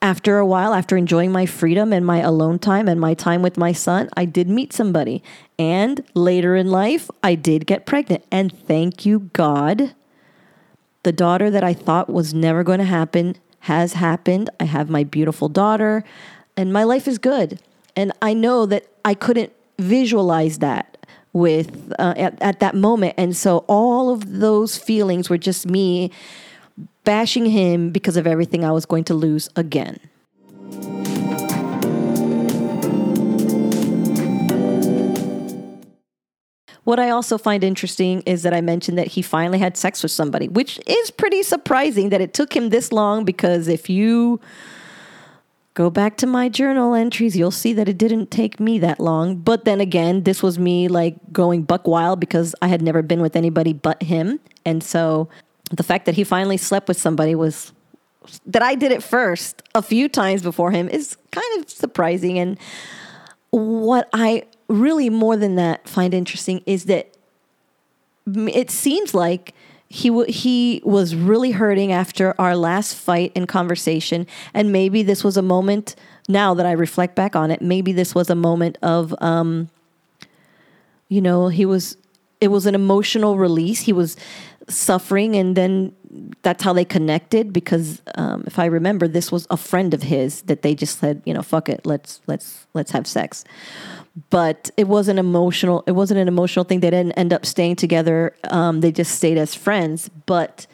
after 0.00 0.38
a 0.38 0.46
while, 0.46 0.74
after 0.74 0.96
enjoying 0.96 1.32
my 1.32 1.44
freedom 1.44 1.92
and 1.92 2.06
my 2.06 2.20
alone 2.20 2.60
time 2.60 2.86
and 2.86 3.00
my 3.00 3.14
time 3.14 3.42
with 3.42 3.58
my 3.58 3.72
son, 3.72 4.08
I 4.16 4.26
did 4.26 4.48
meet 4.48 4.72
somebody. 4.72 5.24
And 5.58 6.04
later 6.14 6.54
in 6.54 6.70
life, 6.70 7.10
I 7.20 7.34
did 7.34 7.66
get 7.66 7.84
pregnant. 7.84 8.24
And 8.30 8.56
thank 8.66 9.04
you, 9.04 9.30
God, 9.32 9.96
the 11.02 11.12
daughter 11.12 11.50
that 11.50 11.64
I 11.64 11.74
thought 11.74 12.08
was 12.08 12.32
never 12.32 12.62
going 12.62 12.78
to 12.78 12.84
happen 12.84 13.36
has 13.62 13.92
happened. 13.92 14.50
I 14.58 14.64
have 14.64 14.90
my 14.90 15.04
beautiful 15.04 15.48
daughter, 15.48 16.04
and 16.56 16.72
my 16.72 16.84
life 16.84 17.06
is 17.06 17.18
good. 17.18 17.60
And 17.94 18.12
I 18.20 18.34
know 18.34 18.66
that 18.66 18.86
I 19.04 19.14
couldn't 19.14 19.52
visualize 19.78 20.58
that 20.58 20.98
with 21.32 21.92
uh, 21.98 22.14
at, 22.16 22.40
at 22.42 22.60
that 22.60 22.74
moment. 22.74 23.14
And 23.16 23.36
so 23.36 23.64
all 23.68 24.10
of 24.10 24.40
those 24.40 24.76
feelings 24.76 25.30
were 25.30 25.38
just 25.38 25.66
me 25.66 26.10
bashing 27.04 27.46
him 27.46 27.90
because 27.90 28.16
of 28.16 28.26
everything 28.26 28.64
I 28.64 28.72
was 28.72 28.84
going 28.84 29.04
to 29.04 29.14
lose 29.14 29.48
again. 29.54 30.00
What 36.84 36.98
I 36.98 37.10
also 37.10 37.38
find 37.38 37.62
interesting 37.62 38.22
is 38.22 38.42
that 38.42 38.52
I 38.52 38.60
mentioned 38.60 38.98
that 38.98 39.08
he 39.08 39.22
finally 39.22 39.58
had 39.58 39.76
sex 39.76 40.02
with 40.02 40.10
somebody, 40.10 40.48
which 40.48 40.80
is 40.86 41.10
pretty 41.10 41.42
surprising 41.44 42.08
that 42.08 42.20
it 42.20 42.34
took 42.34 42.56
him 42.56 42.70
this 42.70 42.90
long 42.90 43.24
because 43.24 43.68
if 43.68 43.88
you 43.88 44.40
go 45.74 45.90
back 45.90 46.16
to 46.18 46.26
my 46.26 46.48
journal 46.48 46.94
entries, 46.94 47.36
you'll 47.36 47.50
see 47.50 47.72
that 47.72 47.88
it 47.88 47.96
didn't 47.98 48.30
take 48.30 48.58
me 48.58 48.78
that 48.80 48.98
long. 48.98 49.36
But 49.36 49.64
then 49.64 49.80
again, 49.80 50.24
this 50.24 50.42
was 50.42 50.58
me 50.58 50.88
like 50.88 51.14
going 51.32 51.62
buck 51.62 51.86
wild 51.86 52.18
because 52.18 52.54
I 52.60 52.66
had 52.66 52.82
never 52.82 53.00
been 53.00 53.22
with 53.22 53.36
anybody 53.36 53.72
but 53.72 54.02
him. 54.02 54.40
And 54.64 54.82
so 54.82 55.28
the 55.70 55.82
fact 55.84 56.04
that 56.06 56.16
he 56.16 56.24
finally 56.24 56.56
slept 56.56 56.88
with 56.88 57.00
somebody 57.00 57.34
was 57.34 57.72
that 58.46 58.62
I 58.62 58.74
did 58.74 58.92
it 58.92 59.02
first 59.02 59.62
a 59.74 59.82
few 59.82 60.08
times 60.08 60.42
before 60.42 60.70
him 60.70 60.88
is 60.88 61.16
kind 61.30 61.62
of 61.62 61.70
surprising. 61.70 62.38
And 62.38 62.58
what 63.50 64.08
I 64.12 64.44
really 64.68 65.10
more 65.10 65.36
than 65.36 65.56
that 65.56 65.88
find 65.88 66.14
interesting 66.14 66.62
is 66.66 66.84
that 66.86 67.14
it 68.26 68.70
seems 68.70 69.14
like 69.14 69.54
he 69.88 70.08
w- 70.08 70.30
he 70.32 70.80
was 70.84 71.14
really 71.14 71.50
hurting 71.50 71.92
after 71.92 72.34
our 72.40 72.56
last 72.56 72.94
fight 72.94 73.32
and 73.36 73.46
conversation. 73.46 74.26
And 74.54 74.72
maybe 74.72 75.02
this 75.02 75.22
was 75.22 75.36
a 75.36 75.42
moment 75.42 75.96
now 76.28 76.54
that 76.54 76.64
I 76.64 76.72
reflect 76.72 77.14
back 77.14 77.34
on 77.34 77.50
it 77.50 77.60
maybe 77.60 77.92
this 77.92 78.14
was 78.14 78.30
a 78.30 78.36
moment 78.36 78.78
of 78.80 79.12
um 79.20 79.68
you 81.08 81.20
know 81.20 81.48
he 81.48 81.66
was 81.66 81.96
it 82.40 82.48
was 82.48 82.66
an 82.66 82.74
emotional 82.74 83.38
release. 83.38 83.82
He 83.82 83.92
was 83.92 84.16
suffering 84.68 85.36
and 85.36 85.56
then 85.56 85.94
that's 86.42 86.62
how 86.62 86.72
they 86.72 86.84
connected 86.84 87.52
because 87.52 88.02
um, 88.16 88.44
if 88.46 88.58
I 88.58 88.66
remember 88.66 89.08
this 89.08 89.32
was 89.32 89.46
a 89.50 89.56
friend 89.56 89.94
of 89.94 90.02
his 90.02 90.42
that 90.42 90.62
they 90.62 90.74
just 90.74 90.98
said 90.98 91.22
you 91.24 91.32
know 91.32 91.42
fuck 91.42 91.68
it 91.68 91.86
let's 91.86 92.20
let's 92.26 92.66
let's 92.74 92.90
have 92.90 93.06
sex 93.06 93.44
but 94.30 94.70
it 94.76 94.88
wasn't 94.88 95.18
emotional. 95.18 95.84
It 95.86 95.92
wasn't 95.92 96.20
an 96.20 96.28
emotional 96.28 96.64
thing. 96.64 96.80
They 96.80 96.90
didn't 96.90 97.12
end 97.12 97.32
up 97.32 97.46
staying 97.46 97.76
together. 97.76 98.34
Um, 98.50 98.80
they 98.80 98.92
just 98.92 99.14
stayed 99.14 99.38
as 99.38 99.54
friends. 99.54 100.10
But 100.26 100.66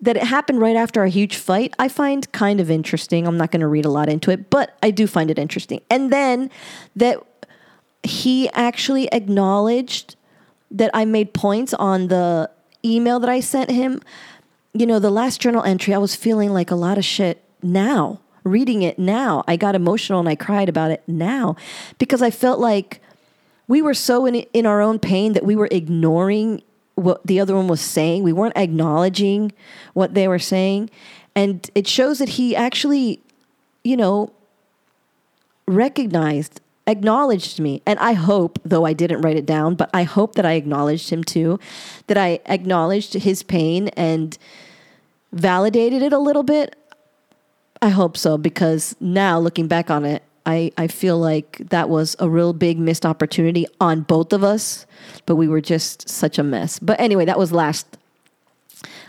that 0.00 0.16
it 0.16 0.24
happened 0.24 0.60
right 0.60 0.76
after 0.76 1.04
a 1.04 1.08
huge 1.08 1.36
fight, 1.36 1.74
I 1.78 1.88
find 1.88 2.30
kind 2.32 2.60
of 2.60 2.70
interesting. 2.70 3.26
I'm 3.26 3.36
not 3.36 3.50
going 3.50 3.60
to 3.60 3.68
read 3.68 3.84
a 3.84 3.90
lot 3.90 4.08
into 4.08 4.30
it, 4.30 4.48
but 4.50 4.76
I 4.82 4.90
do 4.90 5.06
find 5.06 5.30
it 5.30 5.38
interesting. 5.38 5.80
And 5.90 6.12
then 6.12 6.50
that 6.96 7.18
he 8.02 8.48
actually 8.50 9.12
acknowledged 9.12 10.16
that 10.70 10.90
I 10.94 11.04
made 11.04 11.34
points 11.34 11.74
on 11.74 12.08
the 12.08 12.50
email 12.84 13.20
that 13.20 13.28
I 13.28 13.40
sent 13.40 13.70
him. 13.70 14.00
You 14.74 14.86
know, 14.86 14.98
the 14.98 15.10
last 15.10 15.40
journal 15.40 15.62
entry, 15.62 15.94
I 15.94 15.98
was 15.98 16.14
feeling 16.14 16.52
like 16.52 16.70
a 16.70 16.76
lot 16.76 16.98
of 16.98 17.04
shit 17.04 17.44
now 17.62 18.20
reading 18.44 18.82
it 18.82 18.98
now. 18.98 19.44
I 19.46 19.56
got 19.56 19.74
emotional 19.74 20.20
and 20.20 20.28
I 20.28 20.34
cried 20.34 20.68
about 20.68 20.90
it 20.90 21.02
now 21.06 21.56
because 21.98 22.22
I 22.22 22.30
felt 22.30 22.58
like 22.58 23.00
we 23.68 23.82
were 23.82 23.94
so 23.94 24.26
in, 24.26 24.34
in 24.34 24.66
our 24.66 24.80
own 24.80 24.98
pain 24.98 25.32
that 25.34 25.44
we 25.44 25.56
were 25.56 25.68
ignoring 25.70 26.62
what 26.94 27.26
the 27.26 27.40
other 27.40 27.54
one 27.54 27.68
was 27.68 27.80
saying. 27.80 28.22
We 28.22 28.32
weren't 28.32 28.56
acknowledging 28.56 29.52
what 29.94 30.14
they 30.14 30.28
were 30.28 30.38
saying. 30.38 30.90
And 31.34 31.70
it 31.74 31.86
shows 31.86 32.18
that 32.18 32.30
he 32.30 32.54
actually, 32.54 33.20
you 33.84 33.96
know, 33.96 34.32
recognized, 35.66 36.60
acknowledged 36.92 37.58
me. 37.58 37.82
And 37.84 37.98
I 37.98 38.12
hope, 38.12 38.60
though 38.64 38.86
I 38.86 38.92
didn't 38.92 39.22
write 39.22 39.36
it 39.36 39.46
down, 39.46 39.74
but 39.74 39.90
I 39.92 40.04
hope 40.04 40.36
that 40.36 40.46
I 40.46 40.52
acknowledged 40.52 41.10
him 41.10 41.24
too, 41.24 41.58
that 42.06 42.16
I 42.16 42.38
acknowledged 42.46 43.14
his 43.14 43.42
pain 43.42 43.88
and 43.88 44.38
validated 45.32 46.02
it 46.02 46.12
a 46.12 46.18
little 46.18 46.44
bit. 46.44 46.76
I 47.80 47.88
hope 47.88 48.16
so 48.16 48.38
because 48.38 48.94
now 49.00 49.40
looking 49.40 49.66
back 49.66 49.90
on 49.90 50.04
it, 50.04 50.22
I, 50.46 50.72
I 50.76 50.86
feel 50.86 51.18
like 51.18 51.58
that 51.70 51.88
was 51.88 52.14
a 52.18 52.28
real 52.28 52.52
big 52.52 52.78
missed 52.78 53.06
opportunity 53.06 53.66
on 53.80 54.02
both 54.02 54.32
of 54.32 54.44
us, 54.44 54.86
but 55.26 55.36
we 55.36 55.48
were 55.48 55.60
just 55.60 56.08
such 56.08 56.38
a 56.38 56.42
mess. 56.42 56.78
But 56.78 57.00
anyway, 57.00 57.24
that 57.24 57.38
was 57.38 57.52
last 57.52 57.86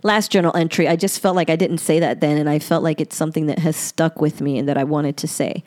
last 0.04 0.32
journal 0.32 0.56
entry. 0.56 0.88
I 0.88 0.96
just 0.96 1.19
felt 1.19 1.36
like 1.36 1.50
I 1.50 1.56
didn't 1.56 1.80
say 1.80 2.00
that 2.00 2.19
then 2.19 2.38
and 2.38 2.50
I 2.50 2.60
felt 2.60 2.84
like 2.84 3.00
it's 3.00 3.15
something 3.15 3.48
that 3.48 3.60
has 3.60 3.76
stuck 3.76 4.22
with 4.22 4.41
me 4.41 4.58
and 4.58 4.67
that 4.67 4.78
I 4.78 4.84
wanted 4.84 5.17
to 5.17 5.28
say. 5.28 5.63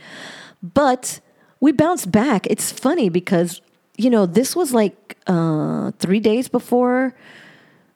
But 0.62 1.20
we 1.66 1.72
bounced 1.72 2.12
back. 2.12 2.46
It's 2.46 2.70
funny 2.70 3.08
because 3.08 3.60
you 3.98 4.10
know, 4.10 4.24
this 4.24 4.54
was 4.54 4.72
like 4.72 5.18
uh 5.26 5.90
3 5.98 6.20
days 6.20 6.46
before 6.48 7.14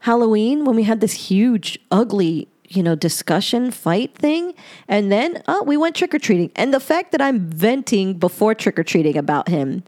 Halloween 0.00 0.64
when 0.64 0.74
we 0.74 0.82
had 0.82 1.00
this 1.00 1.14
huge 1.30 1.78
ugly 1.90 2.48
you 2.70 2.82
know, 2.82 2.94
discussion 2.94 3.70
fight 3.70 4.14
thing. 4.14 4.54
And 4.86 5.10
then, 5.10 5.42
oh, 5.48 5.62
we 5.64 5.76
went 5.76 5.96
trick 5.96 6.14
or 6.14 6.20
treating. 6.20 6.52
And 6.54 6.72
the 6.72 6.78
fact 6.78 7.10
that 7.12 7.20
I'm 7.20 7.40
venting 7.50 8.14
before 8.14 8.54
trick 8.54 8.78
or 8.78 8.84
treating 8.84 9.16
about 9.16 9.48
him, 9.48 9.82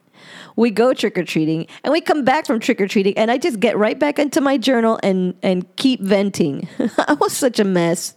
we 0.57 0.71
go 0.71 0.93
trick 0.93 1.17
or 1.17 1.25
treating 1.25 1.67
and 1.83 1.93
we 1.93 2.01
come 2.01 2.25
back 2.25 2.47
from 2.47 2.59
trick 2.61 2.81
or 2.81 2.89
treating 2.89 3.17
and 3.17 3.31
I 3.31 3.39
just 3.39 3.59
get 3.59 3.77
right 3.77 3.99
back 3.99 4.19
into 4.19 4.41
my 4.41 4.59
journal 4.59 4.99
and, 5.03 5.35
and 5.43 5.59
keep 5.77 6.01
venting. 6.01 6.69
I 6.99 7.15
was 7.15 7.33
such 7.33 7.59
a 7.59 7.65
mess. 7.65 8.15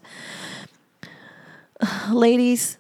Ladies, 2.12 2.78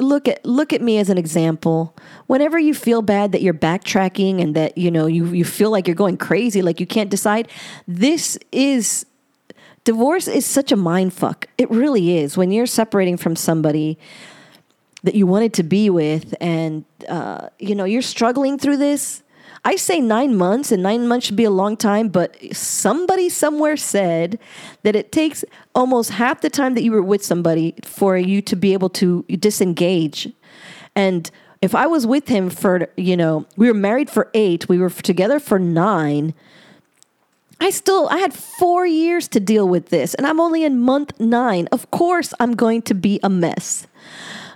look 0.00 0.28
at 0.28 0.44
look 0.44 0.72
at 0.72 0.80
me 0.80 0.98
as 0.98 1.08
an 1.10 1.18
example. 1.18 1.96
Whenever 2.26 2.58
you 2.58 2.74
feel 2.74 3.02
bad 3.02 3.32
that 3.32 3.42
you're 3.42 3.54
backtracking 3.54 4.40
and 4.40 4.54
that 4.54 4.76
you 4.76 4.90
know 4.90 5.06
you 5.06 5.26
you 5.26 5.44
feel 5.44 5.70
like 5.70 5.86
you're 5.86 5.96
going 5.96 6.16
crazy, 6.16 6.62
like 6.62 6.80
you 6.80 6.86
can't 6.86 7.10
decide, 7.10 7.48
this 7.86 8.38
is 8.52 9.06
divorce 9.84 10.28
is 10.28 10.46
such 10.46 10.72
a 10.72 10.76
mind 10.76 11.12
fuck. 11.12 11.46
It 11.58 11.70
really 11.70 12.18
is. 12.18 12.36
When 12.36 12.50
you're 12.50 12.66
separating 12.66 13.16
from 13.16 13.36
somebody 13.36 13.98
that 15.02 15.14
you 15.14 15.26
wanted 15.26 15.54
to 15.54 15.62
be 15.62 15.90
with 15.90 16.34
and, 16.40 16.84
uh, 17.08 17.48
you 17.58 17.74
know, 17.74 17.84
you're 17.84 18.02
struggling 18.02 18.58
through 18.58 18.76
this. 18.76 19.22
I 19.64 19.76
say 19.76 20.00
nine 20.00 20.36
months, 20.36 20.72
and 20.72 20.82
nine 20.82 21.06
months 21.06 21.26
should 21.26 21.36
be 21.36 21.44
a 21.44 21.50
long 21.50 21.76
time, 21.76 22.08
but 22.08 22.36
somebody 22.54 23.28
somewhere 23.28 23.76
said 23.76 24.38
that 24.82 24.96
it 24.96 25.12
takes 25.12 25.44
almost 25.74 26.10
half 26.10 26.40
the 26.40 26.50
time 26.50 26.74
that 26.74 26.82
you 26.82 26.92
were 26.92 27.02
with 27.02 27.24
somebody 27.24 27.74
for 27.84 28.16
you 28.16 28.40
to 28.42 28.56
be 28.56 28.72
able 28.72 28.88
to 28.90 29.22
disengage. 29.24 30.32
And 30.96 31.30
if 31.60 31.74
I 31.74 31.86
was 31.86 32.06
with 32.06 32.28
him 32.28 32.48
for, 32.48 32.88
you 32.96 33.16
know, 33.16 33.46
we 33.56 33.66
were 33.68 33.74
married 33.74 34.08
for 34.08 34.30
eight, 34.32 34.68
we 34.68 34.78
were 34.78 34.90
together 34.90 35.38
for 35.38 35.58
nine 35.58 36.32
I 37.60 37.68
still 37.68 38.08
I 38.10 38.18
had 38.18 38.32
4 38.32 38.86
years 38.86 39.28
to 39.28 39.40
deal 39.40 39.68
with 39.68 39.90
this 39.90 40.14
and 40.14 40.26
I'm 40.26 40.40
only 40.40 40.64
in 40.64 40.80
month 40.80 41.20
9. 41.20 41.68
Of 41.70 41.90
course 41.90 42.32
I'm 42.40 42.56
going 42.56 42.80
to 42.82 42.94
be 42.94 43.20
a 43.22 43.28
mess. 43.28 43.86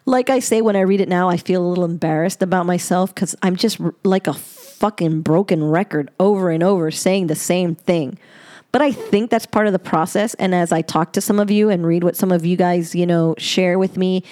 Like 0.07 0.31
I 0.31 0.39
say 0.39 0.63
when 0.63 0.75
I 0.75 0.81
read 0.81 1.03
it 1.03 1.09
now 1.09 1.29
I 1.29 1.37
feel 1.37 1.63
a 1.63 1.69
little 1.69 1.85
embarrassed 1.85 2.43
about 2.43 2.65
myself 2.65 3.15
cuz 3.15 3.37
I'm 3.43 3.57
just 3.57 3.79
like 4.05 4.27
a 4.27 4.33
fucking 4.75 5.23
broken 5.23 5.65
record 5.65 6.11
over 6.19 6.51
and 6.51 6.63
over 6.63 6.91
saying 6.91 7.27
the 7.27 7.35
same 7.35 7.75
thing. 7.75 8.19
But 8.73 8.83
I 8.83 8.91
think 8.91 9.31
that's 9.31 9.47
part 9.47 9.67
of 9.67 9.73
the 9.73 9.79
process 9.79 10.35
and 10.35 10.55
as 10.55 10.73
I 10.73 10.83
talk 10.83 11.13
to 11.13 11.21
some 11.21 11.39
of 11.39 11.51
you 11.51 11.71
and 11.71 11.87
read 11.87 12.03
what 12.03 12.17
some 12.17 12.33
of 12.33 12.45
you 12.45 12.57
guys, 12.57 12.95
you 12.95 13.07
know, 13.07 13.35
share 13.39 13.79
with 13.79 13.97
me, 13.97 14.25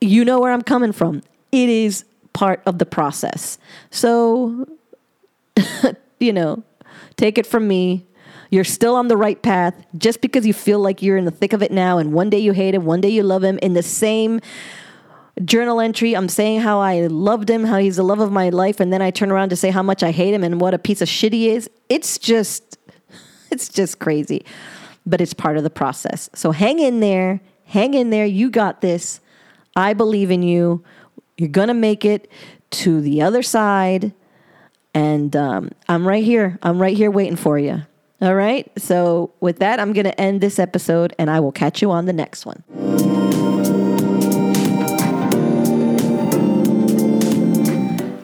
you 0.00 0.24
know 0.24 0.40
where 0.40 0.52
I'm 0.52 0.62
coming 0.62 0.92
from. 0.92 1.22
it 1.52 1.68
is 1.68 2.04
part 2.32 2.62
of 2.64 2.78
the 2.78 2.86
process. 2.86 3.58
So, 3.90 4.66
you 6.20 6.32
know, 6.32 6.62
take 7.16 7.38
it 7.38 7.46
from 7.46 7.68
me. 7.68 8.06
You're 8.50 8.64
still 8.64 8.96
on 8.96 9.08
the 9.08 9.16
right 9.16 9.40
path 9.40 9.74
just 9.96 10.20
because 10.20 10.46
you 10.46 10.52
feel 10.52 10.80
like 10.80 11.02
you're 11.02 11.16
in 11.16 11.24
the 11.24 11.30
thick 11.30 11.52
of 11.52 11.62
it 11.62 11.70
now, 11.70 11.98
and 11.98 12.12
one 12.12 12.30
day 12.30 12.38
you 12.38 12.52
hate 12.52 12.74
him, 12.74 12.84
one 12.84 13.00
day 13.00 13.08
you 13.08 13.22
love 13.22 13.44
him. 13.44 13.58
In 13.62 13.74
the 13.74 13.82
same 13.82 14.40
journal 15.44 15.80
entry, 15.80 16.14
I'm 16.14 16.28
saying 16.28 16.60
how 16.60 16.80
I 16.80 17.06
loved 17.06 17.48
him, 17.48 17.64
how 17.64 17.78
he's 17.78 17.96
the 17.96 18.02
love 18.02 18.20
of 18.20 18.32
my 18.32 18.48
life, 18.50 18.80
and 18.80 18.92
then 18.92 19.02
I 19.02 19.10
turn 19.10 19.30
around 19.30 19.50
to 19.50 19.56
say 19.56 19.70
how 19.70 19.82
much 19.82 20.02
I 20.02 20.10
hate 20.10 20.34
him 20.34 20.44
and 20.44 20.60
what 20.60 20.74
a 20.74 20.78
piece 20.78 21.00
of 21.00 21.08
shit 21.08 21.32
he 21.32 21.50
is. 21.50 21.68
It's 21.88 22.18
just, 22.18 22.78
it's 23.50 23.68
just 23.68 23.98
crazy, 23.98 24.44
but 25.06 25.20
it's 25.20 25.34
part 25.34 25.56
of 25.56 25.62
the 25.62 25.70
process. 25.70 26.30
So 26.34 26.52
hang 26.52 26.78
in 26.78 27.00
there, 27.00 27.40
hang 27.64 27.94
in 27.94 28.10
there. 28.10 28.26
You 28.26 28.50
got 28.50 28.80
this. 28.80 29.20
I 29.76 29.94
believe 29.94 30.30
in 30.30 30.42
you. 30.42 30.84
You're 31.36 31.48
gonna 31.48 31.74
make 31.74 32.04
it 32.04 32.30
to 32.70 33.00
the 33.00 33.22
other 33.22 33.42
side, 33.42 34.12
and 34.94 35.34
um, 35.36 35.70
I'm 35.88 36.06
right 36.06 36.24
here. 36.24 36.58
I'm 36.62 36.80
right 36.80 36.96
here 36.96 37.10
waiting 37.10 37.36
for 37.36 37.58
you. 37.58 37.82
All 38.20 38.34
right. 38.34 38.70
So, 38.78 39.32
with 39.40 39.60
that, 39.60 39.80
I'm 39.80 39.94
going 39.94 40.04
to 40.04 40.20
end 40.20 40.42
this 40.42 40.58
episode 40.58 41.14
and 41.18 41.30
I 41.30 41.40
will 41.40 41.52
catch 41.52 41.80
you 41.80 41.90
on 41.90 42.04
the 42.04 42.12
next 42.12 42.44
one. 42.44 43.19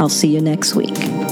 I'll 0.00 0.08
see 0.08 0.28
you 0.28 0.40
next 0.40 0.74
week. 0.74 1.23